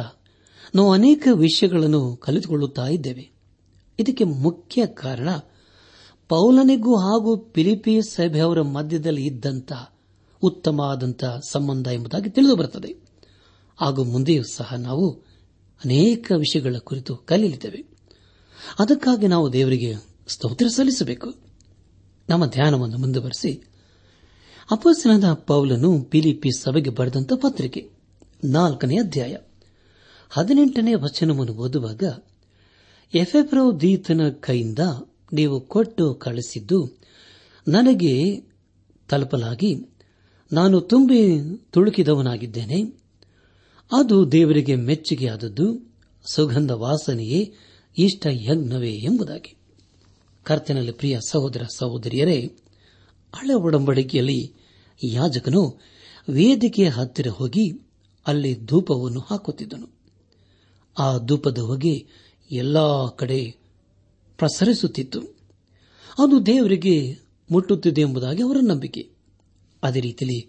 ನಾವು 0.75 0.91
ಅನೇಕ 0.93 1.29
ವಿಷಯಗಳನ್ನು 1.37 2.02
ಕಲಿತುಕೊಳ್ಳುತ್ತಾ 2.17 2.87
ಇದ್ದೇವೆ 2.88 3.25
ಇದಕ್ಕೆ 3.99 4.25
ಮುಖ್ಯ 4.43 4.87
ಕಾರಣ 4.97 5.31
ಪೌಲನಿಗೂ 6.31 6.93
ಹಾಗೂ 6.99 7.31
ಪಿಲಿಪಿ 7.52 7.95
ಸಭೆಯವರ 8.09 8.61
ಮಧ್ಯದಲ್ಲಿ 8.73 9.25
ಇದ್ದಂಥ 9.25 9.73
ಉತ್ತಮ 10.43 10.81
ಆದಂತಹ 10.83 11.41
ಸಂಬಂಧ 11.50 11.88
ಎಂಬುದಾಗಿ 11.93 12.31
ತಿಳಿದು 12.31 12.57
ಬರುತ್ತದೆ 12.57 12.91
ಹಾಗೂ 13.79 14.05
ಮುಂದೆಯೂ 14.05 14.43
ಸಹ 14.52 14.75
ನಾವು 14.79 15.07
ಅನೇಕ 15.85 16.33
ವಿಷಯಗಳ 16.37 16.76
ಕುರಿತು 16.79 17.17
ಕಲಿಯಲಿದ್ದೇವೆ 17.17 17.81
ಅದಕ್ಕಾಗಿ 18.81 19.26
ನಾವು 19.26 19.52
ದೇವರಿಗೆ 19.52 19.91
ಸ್ತೋತ್ರ 20.29 20.69
ಸಲ್ಲಿಸಬೇಕು 20.69 21.29
ನಮ್ಮ 22.29 22.47
ಧ್ಯಾನವನ್ನು 22.47 22.99
ಮುಂದುವರೆಸಿ 22.99 23.52
ಅಪಸ್ಸಿನದ 24.71 25.33
ಪೌಲನು 25.47 25.91
ಪಿಲಿಪಿ 26.05 26.50
ಸಭೆಗೆ 26.59 26.91
ಬರೆದಂತ 26.91 27.33
ಪತ್ರಿಕೆ 27.37 27.83
ನಾಲ್ಕನೇ 28.45 28.99
ಅಧ್ಯಾಯ 28.99 29.35
ಹದಿನೆಂಟನೇ 30.31 30.95
ವಚನವನ್ನು 30.95 31.55
ಓದುವಾಗ 31.55 32.05
ಎಫೆಬ್ರೋ 33.14 33.81
ದೀತನ 33.81 34.23
ಕೈಯಿಂದ 34.41 34.83
ನೀವು 35.33 35.61
ಕೊಟ್ಟು 35.67 36.14
ಕಳಿಸಿದ್ದು 36.14 36.79
ನನಗೆ 37.67 38.14
ತಲುಪಲಾಗಿ 39.09 39.71
ನಾನು 40.52 40.81
ತುಂಬಿ 40.81 41.21
ತುಳುಕಿದವನಾಗಿದ್ದೇನೆ 41.71 42.79
ಅದು 43.91 44.33
ದೇವರಿಗೆ 44.33 44.75
ಮೆಚ್ಚುಗೆಯಾದದ್ದು 44.76 45.67
ಸುಗಂಧ 46.25 46.73
ವಾಸನೆಯೇ 46.73 47.41
ಇಷ್ಟ 47.99 48.26
ಯಜ್ಞವೇ 48.26 48.91
ಎಂಬುದಾಗಿ 48.91 49.57
ಕರ್ತನಲ್ಲಿ 50.45 50.93
ಪ್ರಿಯ 50.93 51.19
ಸಹೋದರ 51.29 51.62
ಸಹೋದರಿಯರೇ 51.76 52.38
ಹಳೆ 53.35 53.55
ಒಡಂಬಡಿಕೆಯಲ್ಲಿ 53.55 54.41
ಯಾಜಕನು 55.05 55.62
ವೇದಿಕೆಯ 56.29 56.88
ಹತ್ತಿರ 56.88 57.29
ಹೋಗಿ 57.29 57.64
ಅಲ್ಲಿ 58.26 58.64
ಧೂಪವನ್ನು 58.64 59.21
ಹಾಕುತ್ತಿದ್ದನು 59.21 59.88
ಆ 60.99 61.19
ಧೂಪದ 61.19 61.59
ಹೊಗೆ 61.59 61.95
ಎಲ್ಲಾ 62.50 62.87
ಕಡೆ 63.17 63.41
ಪ್ರಸರಿಸುತ್ತಿತ್ತು 64.38 65.21
ಅದು 66.19 66.47
ದೇವರಿಗೆ 66.47 67.17
ಮುಟ್ಟುತ್ತಿದೆ 67.50 68.00
ಎಂಬುದಾಗಿ 68.00 68.43
ಅವರ 68.43 68.57
ನಂಬಿಕೆ 68.62 69.02
ಅದೇ 69.83 70.00
ರೀತಿಯಲ್ಲಿ 70.00 70.49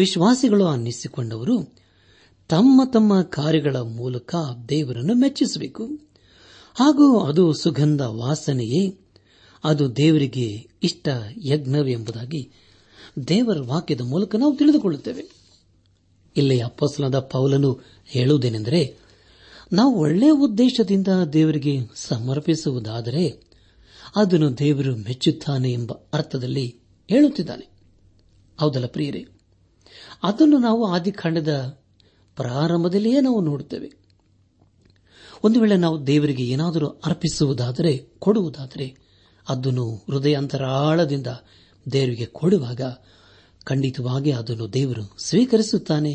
ವಿಶ್ವಾಸಿಗಳು 0.00 0.66
ಅನ್ನಿಸಿಕೊಂಡವರು 0.66 1.84
ತಮ್ಮ 2.48 2.82
ತಮ್ಮ 2.92 3.22
ಕಾರ್ಯಗಳ 3.22 3.76
ಮೂಲಕ 3.76 4.34
ದೇವರನ್ನು 4.68 5.14
ಮೆಚ್ಚಿಸಬೇಕು 5.14 5.84
ಹಾಗೂ 6.74 7.20
ಅದು 7.20 7.52
ಸುಗಂಧ 7.52 8.02
ವಾಸನೆಯೇ 8.02 8.98
ಅದು 9.64 9.96
ದೇವರಿಗೆ 9.96 10.68
ಇಷ್ಟ 10.82 11.08
ಎಂಬುದಾಗಿ 11.86 12.52
ದೇವರ 13.28 13.60
ವಾಕ್ಯದ 13.60 14.00
ಮೂಲಕ 14.00 14.36
ನಾವು 14.36 14.56
ತಿಳಿದುಕೊಳ್ಳುತ್ತೇವೆ 14.56 15.24
ಇಲ್ಲಿ 16.36 16.60
ಅಪ್ಪಸ್ಲಾದ 16.60 17.18
ಪೌಲನು 17.18 17.80
ಹೇಳುವುದೇನೆಂದರೆ 18.06 18.96
ನಾವು 19.72 19.98
ಒಳ್ಳೆಯ 19.98 20.30
ಉದ್ದೇಶದಿಂದ 20.30 21.08
ದೇವರಿಗೆ 21.08 21.80
ಸಮರ್ಪಿಸುವುದಾದರೆ 21.94 23.28
ಅದನ್ನು 24.16 24.58
ದೇವರು 24.58 24.96
ಮೆಚ್ಚುತ್ತಾನೆ 24.96 25.72
ಎಂಬ 25.72 25.92
ಅರ್ಥದಲ್ಲಿ 26.12 26.76
ಹೇಳುತ್ತಿದ್ದಾನೆ 27.10 27.73
ಹೌದಲ್ಲ 28.58 28.86
ಪ್ರಿಯರೇ 28.86 29.22
ಅದನ್ನು 30.22 30.58
ನಾವು 30.58 30.82
ಆದಿಕಾಂಡದ 30.92 31.52
ಪ್ರಾರಂಭದಲ್ಲಿಯೇ 32.36 33.20
ನಾವು 33.20 33.40
ನೋಡುತ್ತೇವೆ 33.40 33.90
ಒಂದು 35.44 35.60
ವೇಳೆ 35.60 35.76
ನಾವು 35.76 36.06
ದೇವರಿಗೆ 36.06 36.44
ಏನಾದರೂ 36.44 36.88
ಅರ್ಪಿಸುವುದಾದರೆ 37.04 37.92
ಕೊಡುವುದಾದರೆ 38.18 38.86
ಅದನ್ನು 39.46 39.84
ಹೃದಯಾಂತರಾಳದಿಂದ 40.06 41.30
ದೇವರಿಗೆ 41.86 42.26
ಕೊಡುವಾಗ 42.32 42.82
ಖಂಡಿತವಾಗಿ 43.66 44.30
ಅದನ್ನು 44.32 44.72
ದೇವರು 44.72 45.04
ಸ್ವೀಕರಿಸುತ್ತಾನೆ 45.18 46.12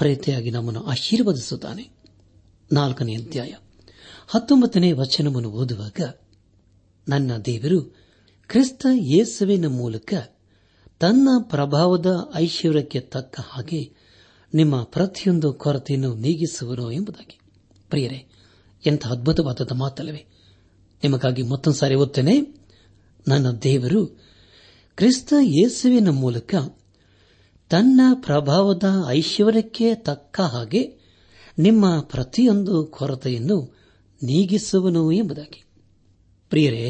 ಪ್ರೀತಿಯಾಗಿ 0.00 0.50
ನಮ್ಮನ್ನು 0.50 0.82
ಆಶೀರ್ವದಿಸುತ್ತಾನೆ 0.84 1.84
ನಾಲ್ಕನೇ 2.70 3.16
ಅಧ್ಯಾಯ 3.16 3.52
ಹತ್ತೊಂಬತ್ತನೇ 4.26 4.92
ವಚನವನ್ನು 4.92 5.50
ಓದುವಾಗ 5.52 6.00
ನನ್ನ 7.06 7.32
ದೇವರು 7.46 7.78
ಕ್ರಿಸ್ತ 8.50 8.86
ಯೇಸುವಿನ 9.08 9.66
ಮೂಲಕ 9.72 10.12
ತನ್ನ 11.02 11.28
ಪ್ರಭಾವದ 11.48 12.10
ಐಶ್ವರ್ಯಕ್ಕೆ 12.34 13.00
ತಕ್ಕ 13.00 13.40
ಹಾಗೆ 13.50 13.80
ನಿಮ್ಮ 14.54 14.82
ಪ್ರತಿಯೊಂದು 14.84 15.52
ಕೊರತೆಯನ್ನು 15.54 16.14
ನೀಗಿಸುವನು 16.16 16.92
ಎಂಬುದಾಗಿ 16.92 17.36
ಪ್ರಿಯರೇ 17.90 18.20
ಎಂಥ 18.86 19.06
ಅದ್ಭುತವಾದದ 19.06 19.72
ಮಾತಲ್ಲವೇ 19.74 20.22
ನಿಮಗಾಗಿ 21.02 21.42
ಮತ್ತೊಂದು 21.42 21.78
ಸಾರಿ 21.78 21.94
ಓದ್ತೇನೆ 21.94 22.34
ನನ್ನ 23.28 23.50
ದೇವರು 23.62 24.00
ಕ್ರಿಸ್ತ 24.98 25.32
ಯೇಸುವಿನ 25.40 26.10
ಮೂಲಕ 26.10 26.54
ತನ್ನ 27.70 28.00
ಪ್ರಭಾವದ 28.14 28.84
ಐಶ್ವರ್ಯಕ್ಕೆ 29.08 29.94
ತಕ್ಕ 29.94 30.40
ಹಾಗೆ 30.40 30.82
ನಿಮ್ಮ 31.58 32.00
ಪ್ರತಿಯೊಂದು 32.00 32.86
ಕೊರತೆಯನ್ನು 32.86 33.58
ನೀಗಿಸುವನು 34.20 35.12
ಎಂಬುದಾಗಿ 35.12 35.60
ಪ್ರಿಯರೇ 36.52 36.84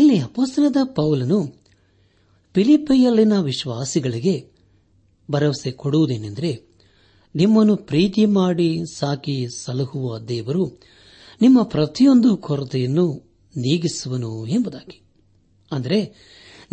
ಇಲ್ಲಿ 0.00 0.18
ಅಪೋಸನದ 0.18 0.76
ಪೌಲನು 0.84 1.38
ಪಿಲಿಪಿಯಲ್ಲಿನ 2.54 3.40
ವಿಶ್ವಾಸಿಗಳಿಗೆ 3.40 4.50
ಭರವಸೆ 5.30 5.70
ಕೊಡುವುದೇನೆಂದರೆ 5.72 6.52
ನಿಮ್ಮನ್ನು 7.34 7.76
ಪ್ರೀತಿ 7.76 8.24
ಮಾಡಿ 8.26 8.82
ಸಾಕಿ 8.94 9.46
ಸಲಹುವ 9.58 10.18
ದೇವರು 10.18 10.64
ನಿಮ್ಮ 11.42 11.62
ಪ್ರತಿಯೊಂದು 11.62 12.36
ಕೊರತೆಯನ್ನು 12.36 13.04
ನೀಗಿಸುವನು 13.54 14.46
ಎಂಬುದಾಗಿ 14.46 14.98
ಅಂದರೆ 15.72 15.98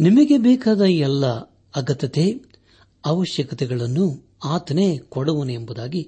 ನಿಮಗೆ 0.00 0.38
ಬೇಕಾದ 0.38 0.82
ಎಲ್ಲ 0.82 1.26
ಅಗತ್ಯತೆ 1.76 2.26
ಅವಶ್ಯಕತೆಗಳನ್ನು 3.06 4.06
ಆತನೇ 4.44 4.98
ಕೊಡುವನು 4.98 5.52
ಎಂಬುದಾಗಿ 5.52 6.02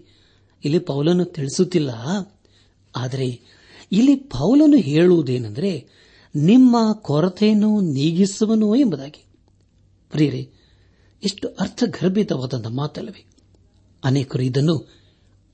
ಇಲ್ಲಿ 0.64 0.80
ಪೌಲನು 0.80 1.26
ತಿಳಿಸುತ್ತಿಲ್ಲ 1.26 1.92
ಆದರೆ 2.96 3.30
ಇಲ್ಲಿ 3.92 4.16
ಪೌಲನು 4.16 4.78
ಹೇಳುವುದೇನೆಂದರೆ 4.78 5.88
ನಿಮ್ಮ 6.36 6.78
ಕೊರತೆಯನ್ನು 7.02 7.82
ನೀಗಿಸುವನು 7.82 8.76
ಎಂಬುದಾಗಿ 8.76 9.22
ಪ್ರಿಯರೇ 10.10 10.50
ಎಷ್ಟು 11.24 11.48
ಅರ್ಥಗರ್ಭಿತವಾದಂಥ 11.48 12.68
ಮಾತಲ್ಲವೇ 12.68 13.24
ಅನೇಕರು 14.04 14.44
ಇದನ್ನು 14.44 14.76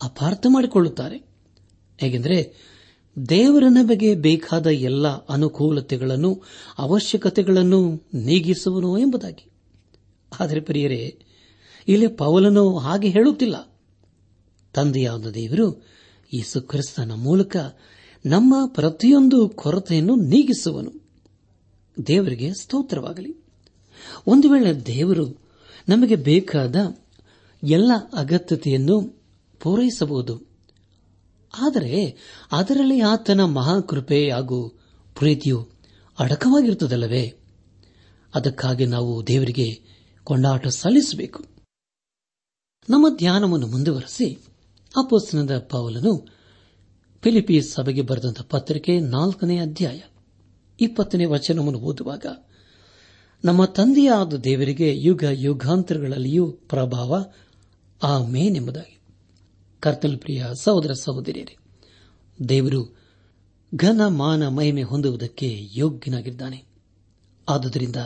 ಅಪಾರ್ಥ 0.04 0.46
ಮಾಡಿಕೊಳ್ಳುತ್ತಾರೆ 0.50 1.18
ಹೇಗೆಂದರೆ 2.02 2.54
ದೇವರ 3.30 3.64
ನಮಗೆ 3.70 4.16
ಬೇಕಾದ 4.16 4.68
ಎಲ್ಲ 4.68 5.08
ಅನುಕೂಲತೆಗಳನ್ನು 5.08 6.44
ಅವಶ್ಯಕತೆಗಳನ್ನು 6.78 7.80
ನೀಗಿಸುವನು 8.14 8.98
ಎಂಬುದಾಗಿ 8.98 9.52
ಆದರೆ 10.40 10.60
ಪ್ರಿಯರೇ 10.60 11.20
ಇಲ್ಲಿ 11.88 12.08
ಪವಲನು 12.08 12.78
ಹಾಗೆ 12.78 13.10
ಹೇಳುತ್ತಿಲ್ಲ 13.10 13.56
ತಂದೆಯಾದ 14.74 15.28
ದೇವರು 15.32 15.68
ಈ 16.34 16.42
ಕ್ರಿಸ್ತನ 16.60 17.12
ಮೂಲಕ 17.14 17.56
ನಮ್ಮ 18.26 18.56
ಪ್ರತಿಯೊಂದು 18.68 19.50
ಕೊರತೆಯನ್ನು 19.50 20.16
ನೀಗಿಸುವನು 20.16 20.92
ದೇವರಿಗೆ 22.08 22.54
ಸ್ತೋತ್ರವಾಗಲಿ 22.54 23.45
ಒಂದು 24.28 24.50
ವೇಳೆ 24.50 24.86
ದೇವರು 24.86 25.26
ನಮಗೆ 25.90 26.16
ಬೇಕಾದ 26.16 26.76
ಎಲ್ಲ 27.64 27.92
ಅಗತ್ಯತೆಯನ್ನು 28.14 28.96
ಪೂರೈಸಬಹುದು 29.62 30.36
ಆದರೆ 31.54 31.92
ಅದರಲ್ಲಿ 32.52 33.02
ಆತನ 33.02 33.42
ಮಹಾಕೃಪೆ 33.44 34.32
ಹಾಗೂ 34.32 34.60
ಪ್ರೀತಿಯು 35.16 35.60
ಅಡಕವಾಗಿರುತ್ತದಲ್ಲವೇ 36.20 37.26
ಅದಕ್ಕಾಗಿ 38.34 38.86
ನಾವು 38.86 39.28
ದೇವರಿಗೆ 39.28 39.68
ಕೊಂಡಾಟ 40.28 40.68
ಸಲ್ಲಿಸಬೇಕು 40.68 41.42
ನಮ್ಮ 42.90 43.06
ಧ್ಯಾನವನ್ನು 43.16 43.68
ಮುಂದುವರೆಸಿ 43.68 44.28
ಅಪೋಸ್ತನದ 44.94 45.56
ಪೌಲನು 45.72 46.14
ಫಿಲಿಪೀಸ್ 47.24 47.74
ಸಭೆಗೆ 47.74 48.02
ಬರೆದಂತಹ 48.02 48.46
ಪತ್ರಿಕೆ 48.50 49.00
ನಾಲ್ಕನೇ 49.00 49.60
ಅಧ್ಯಾಯ 49.60 50.00
ಇಪ್ಪತ್ತನೇ 50.80 51.26
ವಚನವನ್ನು 51.26 51.80
ಓದುವಾಗ 51.80 52.26
ನಮ್ಮ 53.46 53.66
ತಂದೆಯಾದ 53.66 54.34
ದೇವರಿಗೆ 54.34 54.96
ಯುಗ 54.96 55.24
ಯುಗಾಂತರಗಳಲ್ಲಿಯೂ 55.24 56.52
ಪ್ರಭಾವ 56.52 57.24
ಆ 58.04 58.24
ಮೇನೆಂಬುದಾಗಿ 58.24 58.96
ಎಂಬುದಾಗಿ 59.82 60.18
ಪ್ರಿಯ 60.18 60.46
ಸಹೋದರ 60.64 60.92
ಸಹೋದರಿಯರೇ 60.92 61.56
ದೇವರು 62.50 62.94
ಘನ 63.76 64.08
ಮಾನ 64.08 64.48
ಮಹಿಮೆ 64.48 64.82
ಹೊಂದುವುದಕ್ಕೆ 64.82 65.70
ಯೋಗ್ಯನಾಗಿದ್ದಾನೆ 65.74 66.64
ಆದುದರಿಂದ 67.50 67.96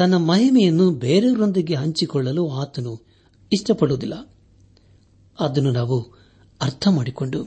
ತನ್ನ 0.00 0.16
ಮಹಿಮೆಯನ್ನು 0.16 0.90
ಬೇರೆಯವರೊಂದಿಗೆ 0.90 1.74
ಹಂಚಿಕೊಳ್ಳಲು 1.74 2.48
ಆತನು 2.48 3.00
ಇಷ್ಟಪಡುವುದಿಲ್ಲ 3.52 4.14
ಅದನ್ನು 5.40 5.72
ನಾವು 5.72 6.12
ಅರ್ಥ 6.60 6.88
ಮಾಡಿಕೊಂಡು 6.88 7.40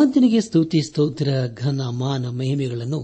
ಆತನಿಗೆ 0.00 0.40
ಸ್ತುತಿ 0.40 0.80
ಸ್ತೋತ್ರ 0.80 1.30
ಘನ 1.54 1.82
ಮಾನ 1.88 2.28
ಮಹಿಮೆಗಳನ್ನು 2.28 3.04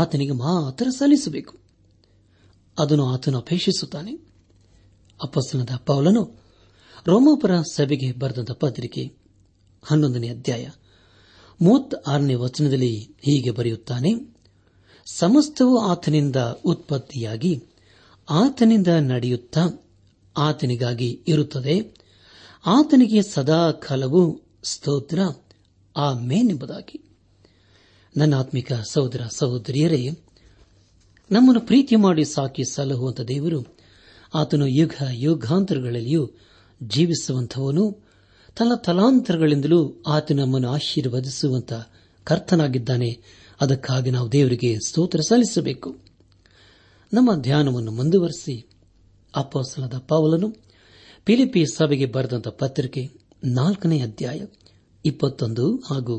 ಆತನಿಗೆ 0.00 0.32
ಮಾತ್ರ 0.32 0.86
ಸಲ್ಲಿಸಬೇಕು 0.90 1.57
ಅದನ್ನು 2.78 3.04
ಆತನು 3.14 3.38
ಅಪೇಕ್ಷಿಸುತ್ತಾನೆ 3.38 4.12
ಅಪ್ಪಸ್ತನದ 5.20 5.76
ಪೌಲನು 5.84 6.22
ರೋಮೋಪರ 7.06 7.52
ಸಭೆಗೆ 7.72 8.12
ಬರೆದಂತ 8.12 8.52
ಪತ್ರಿಕೆ 8.52 9.02
ಹನ್ನೊಂದನೇ 9.82 10.28
ಅಧ್ಯಾಯ 10.28 10.64
ಮೂವತ್ತಾರನೇ 11.60 12.34
ವಚನದಲ್ಲಿ 12.34 12.92
ಹೀಗೆ 13.20 13.50
ಬರೆಯುತ್ತಾನೆ 13.50 14.10
ಸಮಸ್ತವು 15.06 15.74
ಆತನಿಂದ 15.90 16.36
ಉತ್ಪತ್ತಿಯಾಗಿ 16.64 17.52
ಆತನಿಂದ 18.28 18.88
ನಡೆಯುತ್ತಾ 19.08 19.62
ಆತನಿಗಾಗಿ 20.36 21.10
ಇರುತ್ತದೆ 21.26 21.76
ಆತನಿಗೆ 22.66 23.22
ಸದಾ 23.22 23.60
ಕಾಲವು 23.86 24.22
ಸ್ತೋತ್ರ 24.64 25.20
ಆ 25.96 26.12
ಮೇನೆಂಬುದಾಗಿ 26.22 26.98
ನನ್ನ 28.16 28.34
ಆತ್ಮಿಕ 28.34 28.72
ಸಹೋದರ 28.90 29.22
ಸಹೋದರಿಯರೇ 29.36 30.00
ನಮ್ಮನ್ನು 31.30 31.60
ಪ್ರೀತಿ 31.60 31.96
ಮಾಡಿ 31.96 32.24
ಸಾಕಿ 32.24 32.64
ಸಲಹುವಂತ 32.72 33.20
ದೇವರು 33.28 33.60
ಆತನು 34.34 34.66
ಯುಗ 34.70 34.94
ಯುಗಾಂತರಗಳಲ್ಲಿಯೂ 35.16 36.22
ಜೀವಿಸುವಂತಹವನು 36.80 37.84
ತನ್ನ 38.56 38.72
ತಲಾಂತರಗಳಿಂದಲೂ 38.84 39.80
ಆತ 40.06 40.32
ನಮ್ಮನ್ನು 40.32 40.68
ಆಶೀರ್ವದಿಸುವಂತ 40.70 41.72
ಕರ್ತನಾಗಿದ್ದಾನೆ 42.26 43.10
ಅದಕ್ಕಾಗಿ 43.60 44.10
ನಾವು 44.10 44.32
ದೇವರಿಗೆ 44.32 44.76
ಸ್ತೋತ್ರ 44.86 45.20
ಸಲ್ಲಿಸಬೇಕು 45.28 45.90
ನಮ್ಮ 47.12 47.30
ಧ್ಯಾನವನ್ನು 47.40 47.92
ಮುಂದುವರೆಸಿ 47.92 48.54
ಅಪ್ಪಸಲದ 49.34 49.96
ಪಾವಲನು 50.08 50.48
ಪಿಲಿಪಿ 51.26 51.62
ಸಭೆಗೆ 51.66 52.06
ಬರೆದಂತ 52.06 52.48
ಪತ್ರಿಕೆ 52.58 53.02
ನಾಲ್ಕನೇ 53.44 53.98
ಅಧ್ಯಾಯ 54.00 54.40
ಇಪ್ಪತ್ತೊಂದು 55.04 55.64
ಹಾಗೂ 55.90 56.14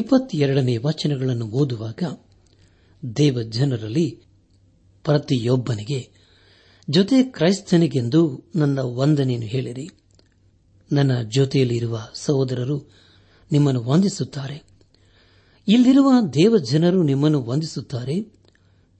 ಇಪ್ಪತ್ತೆರಡನೇ 0.00 0.76
ವಚನಗಳನ್ನು 0.76 1.46
ಓದುವಾಗ 1.52 2.02
ದೇವ 3.02 3.42
ಜನರಲ್ಲಿ 3.50 4.06
ಪ್ರತಿಯೊಬ್ಬನಿಗೆ 5.04 6.00
ಜೊತೆ 6.90 7.22
ಕ್ರೈಸ್ತನಿಗೆಂದು 7.22 8.50
ನನ್ನ 8.56 8.78
ವಂದನೆಯನ್ನು 8.80 9.46
ಹೇಳಿರಿ 9.46 9.88
ನನ್ನ 10.92 11.22
ಜೊತೆಯಲ್ಲಿರುವ 11.22 11.98
ಸಹೋದರರು 12.14 12.90
ನಿಮ್ಮನ್ನು 13.52 13.80
ವಂದಿಸುತ್ತಾರೆ 13.80 14.58
ಇಲ್ಲಿರುವ 15.68 16.12
ದೇವ 16.34 16.56
ಜನರು 16.56 17.02
ನಿಮ್ಮನ್ನು 17.02 17.42
ವಂದಿಸುತ್ತಾರೆ 17.42 18.16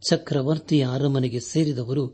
ಚಕ್ರವರ್ತಿಯ 0.08 0.86
ಅರಮನೆಗೆ 0.92 1.40
ಸೇರಿದವರು 1.40 2.04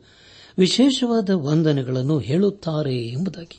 ವಿಶೇಷವಾದ 0.59 1.31
ವಂದನೆಗಳನ್ನು 1.31 2.19
ಹೇಳುತ್ತಾರೆ 2.19 2.95
ಎಂಬುದಾಗಿ 3.07 3.59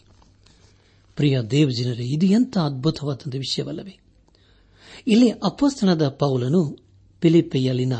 ಪ್ರಿಯ 1.15 1.41
ದೇವಜನರೇ 1.51 2.05
ಇದು 2.05 2.25
ಎಂಥ 2.25 2.57
ಅದ್ಭುತವಾದ 2.57 3.35
ವಿಷಯವಲ್ಲವೇ 3.35 3.95
ಇಲ್ಲಿ 5.07 5.29
ಅಪ್ಪಸ್ತನದ 5.31 6.07
ಪೌಲನು 6.07 6.77
ಫಿಲಿಪೆಯಲ್ಲಿನ 7.21 7.93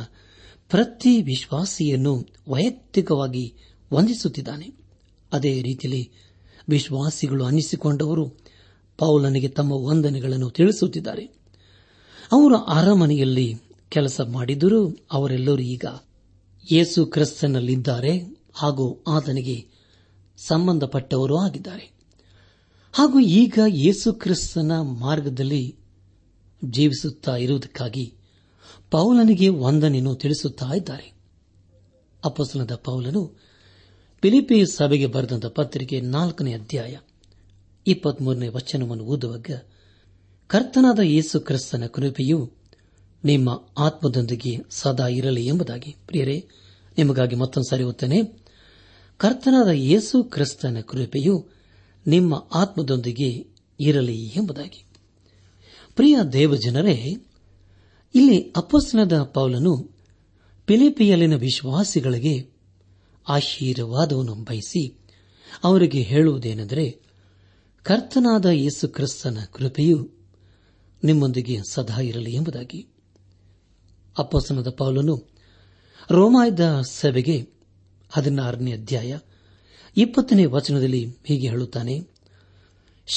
ಪ್ರತಿ 0.72 1.22
ವಿಶ್ವಾಸಿಯನ್ನು 1.22 2.14
ವೈಯಕ್ತಿಕವಾಗಿ 2.48 3.46
ವಂದಿಸುತ್ತಿದ್ದಾನೆ 3.92 4.68
ಅದೇ 5.32 5.62
ರೀತಿಯಲ್ಲಿ 5.62 6.04
ವಿಶ್ವಾಸಿಗಳು 6.68 7.46
ಅನ್ನಿಸಿಕೊಂಡವರು 7.46 8.26
ಪೌಲನಿಗೆ 9.00 9.48
ತಮ್ಮ 9.50 9.72
ವಂದನೆಗಳನ್ನು 9.86 10.50
ತಿಳಿಸುತ್ತಿದ್ದಾರೆ 10.50 11.26
ಅವರು 12.32 12.56
ಅರಮನೆಯಲ್ಲಿ 12.74 13.48
ಕೆಲಸ 13.92 14.22
ಮಾಡಿದರೂ 14.28 14.80
ಅವರೆಲ್ಲರೂ 15.12 15.64
ಈಗ 15.68 15.86
ಯೇಸು 16.72 17.06
ಕ್ರಿಸ್ತನಲ್ಲಿದ್ದಾರೆ 17.06 18.14
ಹಾಗೂ 18.54 18.86
ಆತನಿಗೆ 19.08 19.56
ಸಂಬಂಧಪಟ್ಟವರು 20.40 21.38
ಆಗಿದ್ದಾರೆ 21.38 21.86
ಹಾಗೂ 22.94 23.20
ಈಗ 23.36 23.60
ಯೇಸು 23.78 24.14
ಕ್ರಿಸ್ತನ 24.14 24.72
ಮಾರ್ಗದಲ್ಲಿ 25.00 25.64
ಜೀವಿಸುತ್ತಾ 26.62 27.36
ಇರುವುದಕ್ಕಾಗಿ 27.38 28.06
ಪೌಲನಿಗೆ 28.92 29.50
ವಂದನೆಯನ್ನು 29.60 30.16
ತಿಳಿಸುತ್ತಾ 30.16 30.76
ಇದ್ದಾರೆ 30.76 31.08
ಅಪಸನದ 32.24 32.76
ಪೌಲನು 32.76 33.22
ಪಿಲಿಪಿ 34.24 34.66
ಸಭೆಗೆ 34.66 35.08
ಬರೆದಂತ 35.08 35.46
ಪತ್ರಿಕೆ 35.46 36.02
ನಾಲ್ಕನೇ 36.02 36.54
ಅಧ್ಯಾಯ 36.54 36.96
ಇಪ್ಪತ್ಮೂರನೇ 37.88 38.48
ವಚನವನ್ನು 38.48 39.06
ಓದುವಾಗ 39.06 39.52
ಕರ್ತನಾದ 40.50 41.00
ಯೇಸು 41.00 41.40
ಕ್ರಿಸ್ತನ 41.40 41.86
ಕೃಪೆಯು 41.88 42.40
ನಿಮ್ಮ 43.24 43.50
ಆತ್ಮದೊಂದಿಗೆ 43.78 44.52
ಸದಾ 44.70 45.08
ಇರಲಿ 45.10 45.46
ಎಂಬುದಾಗಿ 45.46 45.96
ಪ್ರಿಯರೇ 46.06 46.38
ನಿಮಗಾಗಿ 46.98 47.36
ಮತ್ತೊಂದು 47.36 47.70
ಸಾರಿ 47.70 47.84
ಓದ್ತೇನೆ 47.84 48.20
ಕರ್ತನಾದ 49.20 49.72
ಯೇಸು 49.84 50.24
ಕ್ರಿಸ್ತನ 50.24 50.82
ಕೃಪೆಯು 50.82 51.36
ನಿಮ್ಮ 52.06 52.34
ಆತ್ಮದೊಂದಿಗೆ 52.54 53.30
ಇರಲಿ 53.80 54.28
ಎಂಬುದಾಗಿ 54.36 54.82
ಪ್ರಿಯ 55.98 56.18
ದೇವಜನರೇ 56.34 56.98
ಇಲ್ಲಿ 58.16 58.52
ಅಪಸ್ನದ 58.56 59.24
ಪೌಲನು 59.34 59.74
ಪಿಲಿಪಿಯಲ್ಲಿನ 60.68 61.36
ವಿಶ್ವಾಸಿಗಳಿಗೆ 61.36 62.36
ಆಶೀರ್ವಾದವನ್ನು 63.28 64.36
ಬಯಸಿ 64.44 64.84
ಅವರಿಗೆ 65.64 66.02
ಹೇಳುವುದೇನೆಂದರೆ 66.02 66.86
ಕರ್ತನಾದ 67.86 68.46
ಯೇಸು 68.56 68.88
ಕ್ರಿಸ್ತನ 68.88 69.40
ಕೃಪೆಯು 69.54 70.00
ನಿಮ್ಮೊಂದಿಗೆ 71.04 71.62
ಸದಾ 71.72 72.02
ಇರಲಿ 72.02 72.32
ಎಂಬುದಾಗಿ 72.34 72.80
ಅಪ್ಪಸನದ 74.16 74.70
ಪೌಲನು 74.72 75.16
ರೋಮಾಯದ 76.12 76.66
ಸಭೆಗೆ 76.92 77.38
ಹದಿನಾರನೇ 78.12 78.72
ಅಧ್ಯಾಯ 78.74 79.12
ಇಪ್ಪತ್ತನೇ 79.98 80.46
ವಚನದಲ್ಲಿ 80.46 81.02
ಹೀಗೆ 81.24 81.50
ಹೇಳುತ್ತಾನೆ 81.50 81.96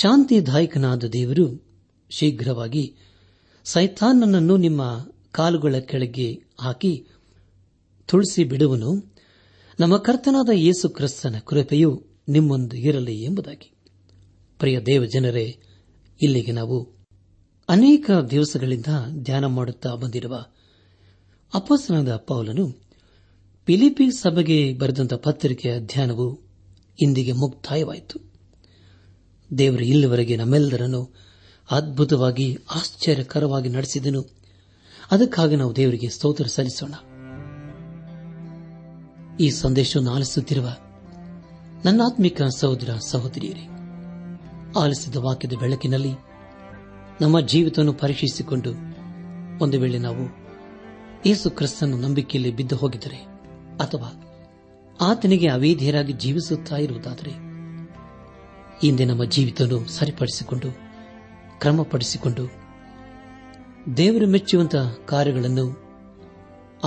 ಶಾಂತಿದಾಯಕನಾದ 0.00 1.05
ದೇವರು 1.13 1.47
ಶೀಘ್ರವಾಗಿ 2.11 2.85
ಸೈತಾನನನ್ನು 3.67 4.57
ನಿಮ್ಮ 4.57 4.83
ಕಾಲುಗಳ 5.33 5.75
ಕೆಳಗೆ 5.79 6.29
ಹಾಕಿ 6.61 6.93
ತುಳಸಿ 8.09 8.45
ಬಿಡುವನು 8.45 8.91
ನಮ್ಮ 9.79 9.97
ಕರ್ತನಾದ 9.97 10.49
ಯೇಸು 10.55 10.89
ಕ್ರಿಸ್ತನ 10.89 11.37
ಕೃಪೆಯು 11.45 11.91
ನಿಮ್ಮೊಂದು 12.29 12.77
ಇರಲಿ 12.77 13.15
ಎಂಬುದಾಗಿ 13.23 13.69
ಪ್ರಿಯ 14.61 14.81
ದೇವಜನರೇ 14.81 15.47
ಇಲ್ಲಿಗೆ 16.21 16.53
ನಾವು 16.53 16.79
ಅನೇಕ 17.69 18.11
ದಿವಸಗಳಿಂದ 18.31 18.91
ಧ್ಯಾನ 19.23 19.47
ಮಾಡುತ್ತಾ 19.47 19.95
ಬಂದಿರುವ 19.95 20.35
ಅಪಸನದ 21.53 22.17
ಪೌಲನು 22.17 22.65
ಪಿಲಿಪಿ 23.69 24.07
ಸಭೆಗೆ 24.11 24.75
ಬರೆದಂತಹ 24.75 25.17
ಪತ್ರಿಕೆಯ 25.17 25.81
ಧ್ಯಾನವು 25.81 26.27
ಇಂದಿಗೆ 26.99 27.33
ಮುಕ್ತಾಯವಾಯಿತು 27.33 28.19
ದೇವರು 29.51 29.85
ಇಲ್ಲಿವರೆಗೆ 29.85 30.37
ನಮ್ಮೆಲ್ಲರನ್ನು 30.37 31.03
ಅದ್ಭುತವಾಗಿ 31.73 32.59
ಆಶ್ಚರ್ಯಕರವಾಗಿ 32.77 33.69
ನಡೆಸಿದನು 33.69 34.23
ಅದಕ್ಕಾಗಿ 35.11 35.57
ನಾವು 35.57 35.77
ದೇವರಿಗೆ 35.77 36.09
ಸ್ತೋತ್ರ 36.09 36.47
ಸಲ್ಲಿಸೋಣ 36.47 36.95
ಈ 39.41 39.51
ಸಂದೇಶವನ್ನು 39.51 40.11
ಆಲಿಸುತ್ತಿರುವ 40.13 40.69
ನನ್ನಾತ್ಮಿಕ 41.85 42.43
ಸಹೋದರ 42.59 42.91
ಸಹೋದರಿಯರೇ 43.11 43.65
ಆಲಿಸಿದ 44.79 45.17
ವಾಕ್ಯದ 45.17 45.53
ಬೆಳಕಿನಲ್ಲಿ 45.53 46.13
ನಮ್ಮ 47.21 47.41
ಜೀವಿತವನ್ನು 47.41 47.93
ಪರೀಕ್ಷಿಸಿಕೊಂಡು 47.93 48.71
ಒಂದು 49.65 49.81
ವೇಳೆ 49.81 49.99
ನಾವು 49.99 50.25
ಯೇಸು 51.27 51.51
ಕ್ರಿಸ್ತನ 51.51 51.99
ನಂಬಿಕೆಯಲ್ಲಿ 52.01 52.53
ಬಿದ್ದು 52.53 52.77
ಹೋಗಿದರೆ 52.77 53.19
ಅಥವಾ 53.77 54.09
ಆತನಿಗೆ 55.01 55.49
ಅವೇಧಿಯರಾಗಿ 55.49 56.13
ಜೀವಿಸುತ್ತಾ 56.13 56.77
ಇರುವುದಾದರೆ 56.77 57.33
ಹಿಂದೆ 58.81 59.05
ನಮ್ಮ 59.05 59.25
ಜೀವಿತವನ್ನು 59.25 59.89
ಸರಿಪಡಿಸಿಕೊಂಡು 59.89 60.71
ಕ್ರಮಪಡಿಸಿಕೊಂಡು 61.63 62.45
ದೇವರು 63.97 64.27
ಮೆಚ್ಚುವಂತಹ 64.27 64.87
ಕಾರ್ಯಗಳನ್ನು 65.09 65.67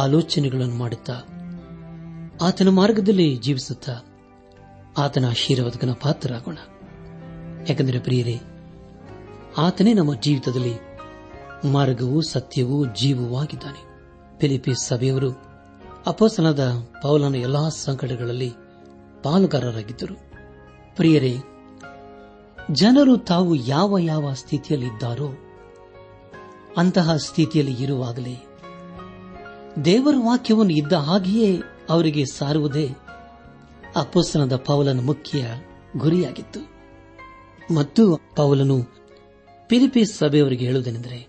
ಆಲೋಚನೆಗಳನ್ನು 0.00 0.75
ಮಾಡುತ್ತಾ 0.75 1.15
ಆತನ 2.41 2.69
ಮಾರ್ಗದಲ್ಲಿ 2.69 3.27
ಜೀವಿಸುತ್ತಾ 3.38 3.95
ಆತನ 4.97 5.25
ಆಶೀರ್ವಾದಕನ 5.29 5.93
ಪಾತ್ರರಾಗೋಣ 5.93 6.58
ಯಾಕೆಂದರೆ 7.69 7.99
ಪ್ರಿಯರೇ 7.99 8.36
ಆತನೇ 9.58 9.93
ನಮ್ಮ 9.93 10.13
ಜೀವಿತದಲ್ಲಿ 10.21 10.75
ಮಾರ್ಗವೂ 11.71 12.21
ಸತ್ಯವೂ 12.21 12.77
ಜೀವವೂ 12.95 13.36
ಆಗಿದ್ದಾನೆ 13.38 13.81
ಫಿಲಿಪೀಸ್ 14.39 14.86
ಸಭೆಯವರು 14.88 15.29
ಅಪಸನದ 16.05 16.63
ಪೌಲನ 17.01 17.36
ಎಲ್ಲಾ 17.39 17.69
ಸಂಕಟಗಳಲ್ಲಿ 17.79 18.49
ಪಾಲುಗಾರರಾಗಿದ್ದರು 19.23 20.15
ಪ್ರಿಯರೇ 20.95 21.34
ಜನರು 22.73 23.17
ತಾವು 23.17 23.55
ಯಾವ 23.55 23.97
ಯಾವ 23.99 24.34
ಸ್ಥಿತಿಯಲ್ಲಿದ್ದಾರೋ 24.34 25.29
ಅಂತಹ 26.77 27.15
ಸ್ಥಿತಿಯಲ್ಲಿ 27.15 27.84
ಇರುವಾಗಲೇ 27.84 28.39
ದೇವರ 29.86 30.13
ವಾಕ್ಯವನ್ನು 30.19 30.69
ಇದ್ದ 30.69 30.93
ಹಾಗೆಯೇ 30.93 31.62
ಅವರಿಗೆ 31.89 32.25
ಸಾರುವುದೇ 32.25 32.89
ಅಪೋಸ್ತನದ 33.95 34.55
ಪೌಲನ 34.55 35.01
ಮುಖ್ಯ 35.01 35.43
ಗುರಿಯಾಗಿತ್ತು 35.97 36.62
ಮತ್ತು 37.73 38.15
ಪೌಲನು 38.36 38.84
ಪಿರಿಪಿ 39.67 40.05
ಸಭೆಯವರಿಗೆ 40.05 40.65
ಹೇಳುವುದೇನೆಂದರೆ 40.65 41.27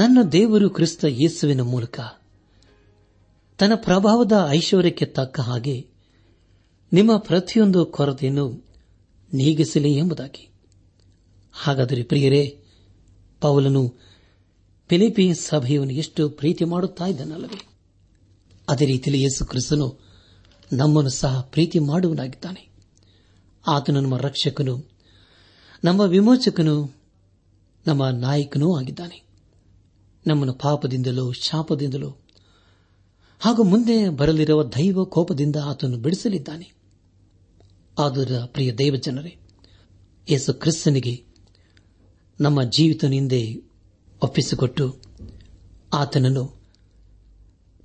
ನನ್ನ 0.00 0.22
ದೇವರು 0.22 0.70
ಕ್ರಿಸ್ತ 0.70 1.04
ಯೇಸುವಿನ 1.04 1.62
ಮೂಲಕ 1.62 2.00
ತನ್ನ 3.58 3.74
ಪ್ರಭಾವದ 3.74 4.46
ಐಶ್ವರ್ಯಕ್ಕೆ 4.50 5.06
ತಕ್ಕ 5.06 5.40
ಹಾಗೆ 5.40 5.86
ನಿಮ್ಮ 6.92 7.16
ಪ್ರತಿಯೊಂದು 7.16 7.86
ಕೊರತೆಯನ್ನು 7.86 8.61
ನೀಗಿಸಲಿ 9.32 9.94
ಎಂಬುದಾಗಿ 9.94 10.48
ಹಾಗಾದರೆ 11.52 12.02
ಪ್ರಿಯರೇ 12.02 12.62
ಪೌಲನು 13.40 13.88
ಫಿಲಿಪಿ 14.88 15.34
ಸಭೆಯನ್ನು 15.34 15.92
ಎಷ್ಟು 15.92 16.28
ಪ್ರೀತಿ 16.28 16.64
ಮಾಡುತ್ತಾ 16.64 17.04
ಅದೇ 18.68 18.84
ರೀತಿಯಲ್ಲಿ 18.84 19.22
ಯೇಸು 19.22 19.46
ಕ್ರಿಸ್ತನು 19.46 20.00
ನಮ್ಮನ್ನು 20.72 21.10
ಸಹ 21.10 21.40
ಪ್ರೀತಿ 21.40 21.78
ಮಾಡುವನಾಗಿದ್ದಾನೆ 21.78 22.68
ಆತನು 23.66 24.00
ನಮ್ಮ 24.00 24.16
ರಕ್ಷಕನು 24.16 24.90
ನಮ್ಮ 25.84 26.00
ವಿಮೋಚಕನು 26.00 26.94
ನಮ್ಮ 27.86 28.08
ನಾಯಕನೂ 28.08 28.76
ಆಗಿದ್ದಾನೆ 28.76 29.22
ನಮ್ಮನ್ನು 30.26 30.54
ಪಾಪದಿಂದಲೋ 30.54 31.32
ಶಾಪದಿಂದಲೋ 31.32 32.16
ಹಾಗೂ 33.40 33.62
ಮುಂದೆ 33.62 34.08
ಬರಲಿರುವ 34.08 34.62
ದೈವ 34.64 35.04
ಕೋಪದಿಂದ 35.04 35.56
ಆತನು 35.64 35.96
ಬಿಡಿಸಲಿದ್ದಾನೆ 35.96 36.81
ಆದುರ 37.96 38.44
ಪ್ರಿಯ 38.46 38.72
ದೇವಜನರೇ 38.72 39.32
ಯೇಸು 40.28 40.52
ಕ್ರಿಸ್ತನಿಗೆ 40.52 41.14
ನಮ್ಮ 42.40 42.62
ಜೀವಿತ 42.62 43.04
ನಿಂದೆ 43.04 43.42
ಒಪ್ಪಿಸಿಕೊಟ್ಟು 44.22 44.86
ಆತನನ್ನು 45.92 46.44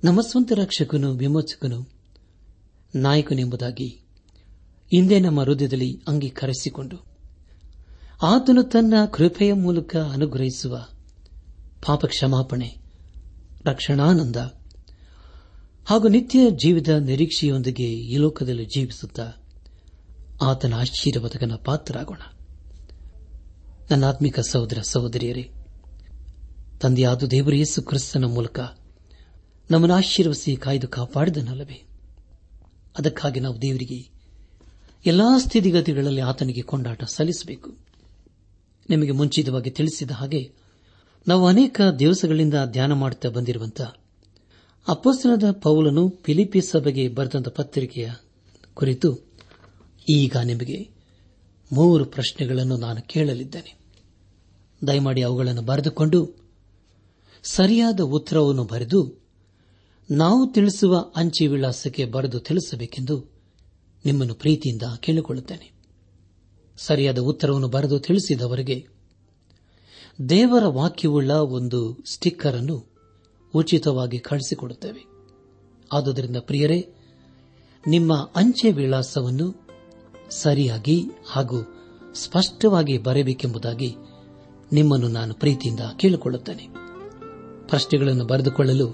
ನಮ್ಮ 0.04 0.20
ಸ್ವಂತ 0.20 0.52
ರಕ್ಷಕನು 0.52 1.12
ವಿಮೋಚಕನು 1.12 1.78
ನಾಯಕನೆಂಬುದಾಗಿ 2.94 3.88
ಹಿಂದೆ 4.92 5.20
ನಮ್ಮ 5.20 5.40
ಹೃದಯದಲ್ಲಿ 5.40 6.02
ಅಂಗೀಕರಿಸಿಕೊಂಡು 6.08 6.98
ಆತನು 8.22 8.62
ತನ್ನ 8.62 8.94
ಕೃಪೆಯ 9.06 9.52
ಮೂಲಕ 9.54 9.96
ಅನುಗ್ರಹಿಸುವ 10.12 10.76
ಪಾಪ 11.86 12.06
ಕ್ಷಮಾಪಣೆ 12.06 12.70
ರಕ್ಷಣಾನಂದ 13.64 14.36
ಹಾಗೂ 15.86 16.08
ನಿತ್ಯ 16.08 16.50
ಜೀವಿತ 16.56 16.88
ನಿರೀಕ್ಷೆಯೊಂದಿಗೆ 17.02 17.88
ಈ 18.06 18.16
ಲೋಕದಲ್ಲಿ 18.16 18.66
ಜೀವಿಸುತ್ತಾ 18.66 19.26
ಆತನ 20.38 20.74
ಆಶೀರ್ವಾದಕನ 20.74 21.54
ಪಾತ್ರರಾಗೋಣ 21.56 22.22
ನನ್ನಾತ್ಮಿಕ 23.90 24.40
ಸಹೋದರ 24.40 24.80
ಸಹೋದರಿಯರೇ 24.80 25.44
ತಂದೆಯಾದ 26.80 27.26
ದೇವರ 27.30 27.54
ಯೇಸು 27.54 27.82
ಕ್ರಿಸ್ತನ 27.82 28.24
ಮೂಲಕ 28.24 28.58
ನಮ್ಮನ್ನು 29.70 29.94
ಆಶೀರ್ವಸಿ 29.94 30.56
ಕಾಯ್ದು 30.56 30.88
ಕಾಪಾಡಿದನಲ್ಲವೇ 30.88 31.78
ಅದಕ್ಕಾಗಿ 32.94 33.40
ನಾವು 33.40 33.62
ದೇವರಿಗೆ 33.62 33.98
ಎಲ್ಲಾ 35.04 35.38
ಸ್ಥಿತಿಗತಿಗಳಲ್ಲಿ 35.38 36.20
ಆತನಿಗೆ 36.20 36.62
ಕೊಂಡಾಟ 36.62 37.02
ಸಲ್ಲಿಸಬೇಕು 37.04 37.70
ನಿಮಗೆ 38.88 39.12
ಮುಂಚಿತವಾಗಿ 39.12 39.70
ತಿಳಿಸಿದ 39.70 40.10
ಹಾಗೆ 40.10 40.42
ನಾವು 41.26 41.46
ಅನೇಕ 41.46 41.80
ದಿವಸಗಳಿಂದ 41.98 42.54
ಧ್ಯಾನ 42.66 42.92
ಮಾಡುತ್ತಾ 42.92 43.28
ಬಂದಿರುವಂತಹ 43.28 43.90
ಅಪ್ಪಸ್ತನದ 44.86 45.50
ಪೌಲನು 45.62 46.08
ಫಿಲಿಪಿ 46.22 46.60
ಸಭೆಗೆ 46.60 47.08
ಬರೆದಂತ 47.08 47.48
ಪತ್ರಿಕೆಯ 47.48 48.08
ಕುರಿತು 48.74 49.27
ಈಗ 50.08 50.36
ನಿಮಗೆ 50.42 50.78
ಮೂರು 51.70 52.04
ಪ್ರಶ್ನೆಗಳನ್ನು 52.04 52.76
ನಾನು 52.76 53.02
ಕೇಳಲಿದ್ದೇನೆ 53.06 53.72
ದಯಮಾಡಿ 54.82 55.22
ಅವುಗಳನ್ನು 55.22 55.62
ಬರೆದುಕೊಂಡು 55.62 56.20
ಸರಿಯಾದ 57.44 58.00
ಉತ್ತರವನ್ನು 58.00 58.64
ಬರೆದು 58.64 59.00
ನಾವು 60.08 60.52
ತಿಳಿಸುವ 60.52 60.94
ಅಂಚೆ 61.16 61.46
ವಿಳಾಸಕ್ಕೆ 61.46 62.04
ಬರೆದು 62.04 62.38
ತಿಳಿಸಬೇಕೆಂದು 62.40 63.16
ನಿಮ್ಮನ್ನು 64.04 64.34
ಪ್ರೀತಿಯಿಂದ 64.34 64.82
ಕೇಳಿಕೊಳ್ಳುತ್ತೇನೆ 64.96 65.66
ಸರಿಯಾದ 66.78 67.18
ಉತ್ತರವನ್ನು 67.22 67.68
ಬರೆದು 67.68 67.98
ತಿಳಿಸಿದವರಿಗೆ 67.98 68.78
ದೇವರ 70.28 70.66
ವಾಕ್ಯವುಳ್ಳ 70.70 71.32
ಒಂದು 71.50 71.80
ಸ್ಟಿಕ್ಕರ್ 72.12 72.56
ಅನ್ನು 72.56 72.76
ಉಚಿತವಾಗಿ 73.54 74.18
ಕಳಿಸಿಕೊಡುತ್ತೇವೆ 74.18 75.02
ಆದುದರಿಂದ 75.90 76.36
ಪ್ರಿಯರೇ 76.40 76.80
ನಿಮ್ಮ 77.84 78.12
ಅಂಚೆ 78.36 78.70
ವಿಳಾಸವನ್ನು 78.72 79.46
ಸರಿಯಾಗಿ 80.30 80.96
ಹಾಗೂ 81.26 81.58
ಸ್ಪಷ್ಟವಾಗಿ 82.14 82.98
ಬರೆಯಬೇಕೆಂಬುದಾಗಿ 82.98 83.90
ನಿಮ್ಮನ್ನು 84.72 85.08
ನಾನು 85.08 85.34
ಪ್ರೀತಿಯಿಂದ 85.34 85.80
ಕೇಳಿಕೊಳ್ಳುತ್ತೇನೆ 85.96 86.66
ಪ್ರಶ್ನೆಗಳನ್ನು 87.66 88.26
ಬರೆದುಕೊಳ್ಳಲು 88.26 88.88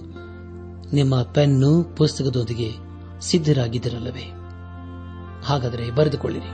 ನಿಮ್ಮ 0.92 1.22
ಪೆನ್ನು 1.22 1.94
ಪುಸ್ತಕದೊಂದಿಗೆ 1.94 2.70
ಸಿದ್ದರಾಗಿದ್ದಿರಲ್ಲವೇ 3.20 4.26
ಹಾಗಾದರೆ 5.44 5.90
ಬರೆದುಕೊಳ್ಳಿರಿ 5.90 6.50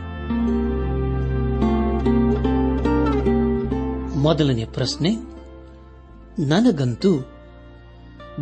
ಮೊದಲನೇ 4.18 4.64
ಪ್ರಶ್ನೆ 4.64 5.10
ನನಗಂತೂ 6.46 7.12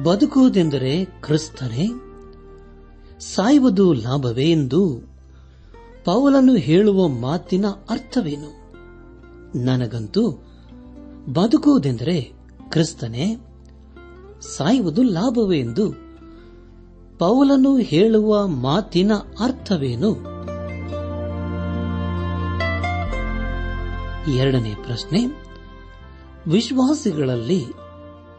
ಬದುಕುವುದೆಂದರೆ 0.02 1.04
ಕ್ರಿಸ್ತನೇ 1.04 1.86
ಸಾಯುವುದು 3.18 3.92
ಲಾಭವೇ 3.94 4.44
ಎಂದು 4.50 4.80
ಪೌಲನು 6.06 6.54
ಹೇಳುವ 6.58 7.08
ಮಾತಿನ 7.18 7.66
ಅರ್ಥವೇನು 7.90 8.50
ನನಗಂತೂ 9.64 10.24
ಬದುಕುವುದೆಂದರೆ 11.32 12.16
ಕ್ರಿಸ್ತನೇ 12.68 13.26
ಸಾಯುವುದು 14.48 15.02
ಲಾಭವೇ 15.10 15.58
ಎಂದು 15.58 15.86
ಪೌಲನು 17.18 17.76
ಹೇಳುವ 17.82 18.32
ಮಾತಿನ 18.48 19.12
ಅರ್ಥವೇನು 19.40 20.10
ಎರಡನೇ 24.36 24.74
ಪ್ರಶ್ನೆ 24.82 25.20
ವಿಶ್ವಾಸಿಗಳಲ್ಲಿ 26.46 27.62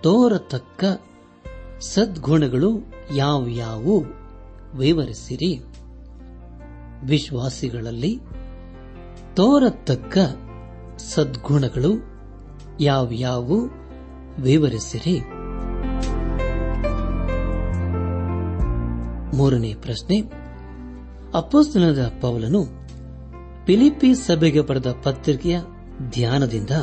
ತೋರತಕ್ಕ 0.01 0.83
ಸದ್ಗುಣಗಳು 1.93 2.69
ಯಾವ್ಯಾವು 3.15 3.95
ವಿವರಿಸಿರಿ 4.73 5.51
ವಿಶ್ವಾಸಿಗಳಲ್ಲಿ 7.07 8.13
ತೋರತಕ್ಕ 9.33 10.17
ಸದ್ಗುಣಗಳು 10.97 11.91
ಯಾವ್ಯಾವು 12.79 13.57
ವಿವರಿಸಿರಿ 14.39 15.17
ಮೂರನೇ 19.37 19.73
ಪ್ರಶ್ನೆ 19.73 20.17
ಅಪ್ಪಸ್ತನದ 21.33 22.11
ಪೌಲನು 22.21 22.61
ಪಿಲಿಪಿ 23.65 24.15
ಸಭೆಗೆ 24.15 24.61
ಪಡೆದ 24.61 24.95
ಪತ್ರಿಕೆಯ 25.03 25.57
ಧ್ಯಾನದಿಂದ 26.09 26.73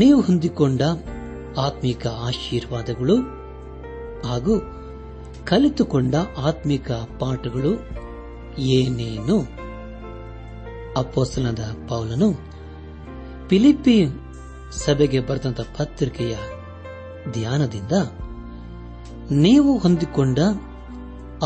ನೀವು 0.00 0.20
ಹೊಂದಿಕೊಂಡ 0.20 0.82
ಆತ್ಮಿಕ 1.56 2.06
ಆಶೀರ್ವಾದಗಳು 2.06 3.16
ಹಾಗೂ 4.28 4.54
ಕಲಿತುಕೊಂಡ 5.44 6.14
ಆತ್ಮಿಕ 6.44 6.90
ಪಾಠಗಳು 7.18 7.72
ಏನೇನು 8.72 9.36
ಅಪ್ಪೋಸ್ತಲನಾದ 10.96 11.62
ಪೌಲನು 11.88 12.28
ಫಿಲಿಪ್ಪಿ 13.48 13.96
ಸಭೆಗೆ 14.76 15.20
ಬರೆದಂತ 15.20 15.60
ಪತ್ರಿಕೆಯ 15.78 16.34
ಧ್ಯಾನದಿಂದ 17.32 17.94
ನೀವು 19.36 19.78
ಹೊಂದಿಕೊಂಡ 19.78 20.38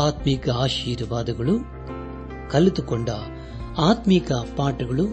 ಆತ್ಮಿಕ 0.00 0.49
ಆಶೀರ್ವಾದಗಳು 0.59 1.55
ಕಲಿತುಕೊಂಡ 2.49 3.09
ಆತ್ಮಿಕ 3.81 4.31
ಪಾಠಗಳು 4.57 5.05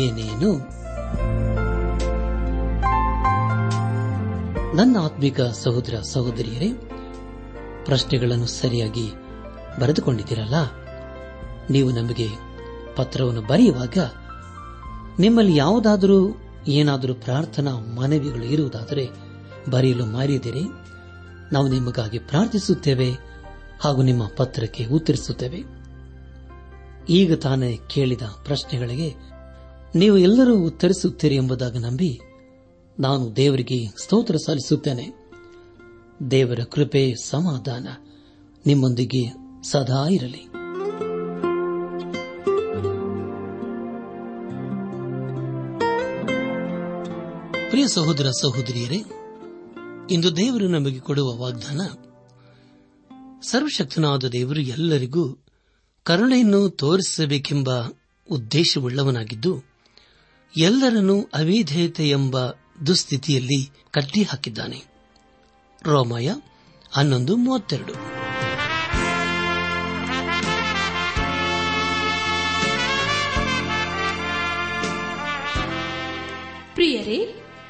ಏನೇನು 0.00 0.50
ನನ್ನ 4.74 4.96
ಆತ್ಮಿಕ 4.98 5.40
ಸಹೋದರ 5.62 5.96
ಸಹೋದರಿಯರೇ 6.12 6.68
ಪ್ರಶ್ನೆಗಳನ್ನು 7.84 8.46
ಸರಿಯಾಗಿ 8.52 9.06
ಬರೆದುಕೊಂಡಿದ್ದೀರಲ್ಲ 9.78 10.58
ನೀವು 11.70 11.90
ನಮಗೆ 11.90 12.28
ಪತ್ರವನ್ನು 12.96 13.42
ಬರೆಯುವಾಗ 13.42 13.98
ನಿಮ್ಮಲ್ಲಿ 15.18 15.56
ಯಾವುದಾದರೂ 15.56 16.18
ಏನಾದರೂ 16.68 17.14
ಪ್ರಾರ್ಥನಾ 17.14 17.70
ಮನವಿಗಳು 17.76 18.42
ಇರುವುದಾದರೆ 18.44 19.04
ಬರೆಯಲು 19.70 20.06
ಮಾರಿದ್ದೀರಿ 20.06 20.64
ನಾವು 21.52 21.68
ನಿಮಗಾಗಿ 21.68 22.18
ಪ್ರಾರ್ಥಿಸುತ್ತೇವೆ 22.18 23.10
ಹಾಗೂ 23.80 24.02
ನಿಮ್ಮ 24.02 24.24
ಪತ್ರಕ್ಕೆ 24.36 24.84
ಉತ್ತರಿಸುತ್ತೇವೆ 24.86 25.60
ಈಗ 27.08 27.34
ತಾನೇ 27.34 27.78
ಕೇಳಿದ 27.88 28.22
ಪ್ರಶ್ನೆಗಳಿಗೆ 28.42 29.10
ನೀವು 29.94 30.18
ಎಲ್ಲರೂ 30.18 30.64
ಉತ್ತರಿಸುತ್ತೀರಿ 30.66 31.34
ಎಂಬುದಾಗಿ 31.34 31.78
ನಂಬಿ 31.78 32.20
ನಾನು 33.00 33.36
ದೇವರಿಗೆ 33.36 33.86
ಸ್ತೋತ್ರ 34.02 34.36
ಸಲ್ಲಿಸುತ್ತೇನೆ 34.46 35.06
ದೇವರ 36.30 36.58
ಕೃಪೆ 36.64 37.14
ಸಮಾಧಾನ 37.28 37.86
ನಿಮ್ಮೊಂದಿಗೆ 38.66 39.22
ಸದಾ 39.70 40.08
ಇರಲಿ 40.08 40.51
ಪ್ರಿಯ 47.82 47.94
ಸಹೋದರ 47.94 48.28
ಸಹೋದರಿಯರೇ 48.40 48.98
ಇಂದು 50.10 50.28
ದೇವರು 50.36 50.66
ನಮಗೆ 50.68 50.98
ಕೊಡುವ 50.98 51.28
ವಾಗ್ದಾನ 51.36 51.80
ಸರ್ವಶಕ್ತನಾದ 53.42 54.28
ದೇವರು 54.32 54.60
ಎಲ್ಲರಿಗೂ 54.74 55.24
ಕರುಣೆಯನ್ನು 56.06 56.60
ತೋರಿಸಬೇಕೆಂಬ 56.76 57.70
ಉದ್ದೇಶವುಳ್ಳವನಾಗಿದ್ದು 58.28 59.52
ಎಲ್ಲರನ್ನೂ 60.54 61.16
ಅವಿಧೇಯತೆ 61.34 62.06
ಎಂಬ 62.08 62.36
ದುಸ್ಥಿತಿಯಲ್ಲಿ 62.86 63.60
ಕಟ್ಟಿಹಾಕಿದ್ದಾನೆ 63.90 64.80
ರೋಮಾಯ 65.82 66.28
ಹನ್ನೊಂದು 66.90 67.36
ಮೂವತ್ತೆರಡು 67.36 67.96
ಪ್ರಿಯರೇ 76.74 77.18